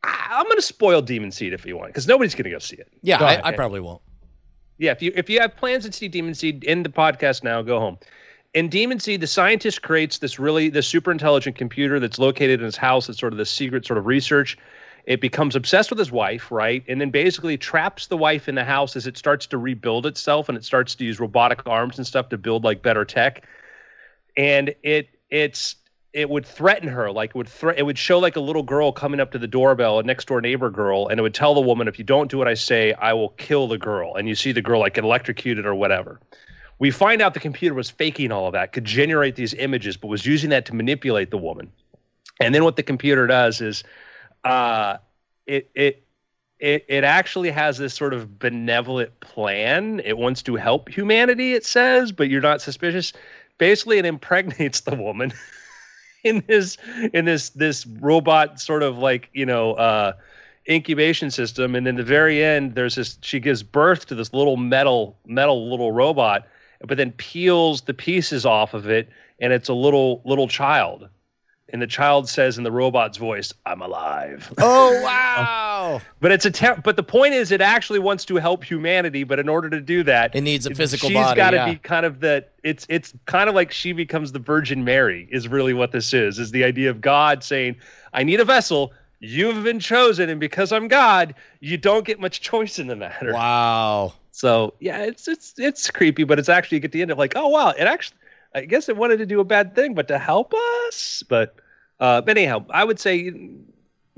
[0.05, 2.59] I, I'm going to spoil demon seed if you want, because nobody's going to go
[2.59, 2.89] see it.
[3.03, 3.45] Yeah, Go I, ahead.
[3.45, 4.03] I probably won't.
[4.79, 7.63] Yeah, if you if you have plans to see Demon Seed in the podcast now,
[7.63, 7.99] go home.
[8.53, 12.67] In Demon Seed, the scientist creates this really this super intelligent computer that's located in
[12.67, 13.09] his house.
[13.09, 14.59] It's sort of the secret sort of research.
[15.07, 16.85] It becomes obsessed with his wife, right?
[16.89, 20.49] And then basically traps the wife in the house as it starts to rebuild itself
[20.49, 23.47] and it starts to use robotic arms and stuff to build like better tech.
[24.37, 25.77] And it it's
[26.17, 28.91] it would threaten her like it would thre- it would show like a little girl
[28.91, 31.61] coming up to the doorbell a next door neighbor girl and it would tell the
[31.61, 34.35] woman if you don't do what i say i will kill the girl and you
[34.35, 36.19] see the girl like get electrocuted or whatever
[36.79, 40.09] we find out the computer was faking all of that could generate these images but
[40.09, 41.71] was using that to manipulate the woman
[42.41, 43.85] and then what the computer does is
[44.47, 44.99] uh
[45.47, 46.07] it it
[46.59, 50.01] it, it actually has this sort of benevolent plan.
[50.05, 53.13] It wants to help humanity, it says, but you're not suspicious.
[53.59, 55.33] Basically, it impregnates the woman
[56.25, 56.79] in this
[57.13, 60.13] in this this robot sort of like you know uh,
[60.69, 63.19] incubation system, and in the very end, there's this.
[63.23, 66.47] She gives birth to this little metal metal little robot,
[66.87, 69.09] but then peels the pieces off of it,
[69.41, 71.09] and it's a little little child.
[71.73, 76.01] And the child says in the robot's voice, "I'm alive." Oh wow!
[76.21, 79.39] But it's a ter- but the point is it actually wants to help humanity, but
[79.39, 81.71] in order to do that, It needs a physical she's body, gotta yeah.
[81.71, 85.49] be kind of the it's it's kind of like she becomes the Virgin Mary is
[85.49, 86.39] really what this is.
[86.39, 87.77] Is the idea of God saying,
[88.13, 92.41] I need a vessel, you've been chosen, and because I'm God, you don't get much
[92.41, 93.33] choice in the matter.
[93.33, 94.15] Wow.
[94.31, 97.35] So yeah, it's it's it's creepy, but it's actually you get the end of like,
[97.37, 98.19] oh wow, it actually
[98.55, 100.55] I guess it wanted to do a bad thing, but to help
[100.87, 101.23] us.
[101.29, 101.57] But
[102.01, 103.33] uh but anyhow, I would say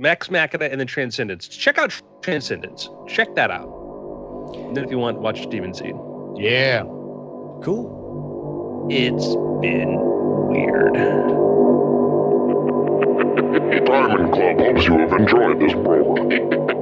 [0.02, 1.48] Ex Machina and then Transcendence.
[1.48, 2.88] Check out Transcendence.
[3.06, 3.68] Check that out.
[4.54, 5.94] And then if you want, watch Demon Seed.
[6.36, 6.82] Yeah.
[7.62, 8.86] Cool.
[8.90, 9.26] It's
[9.60, 9.98] been
[10.48, 10.94] weird.
[13.84, 16.77] Diamond Club hopes you have enjoyed this program.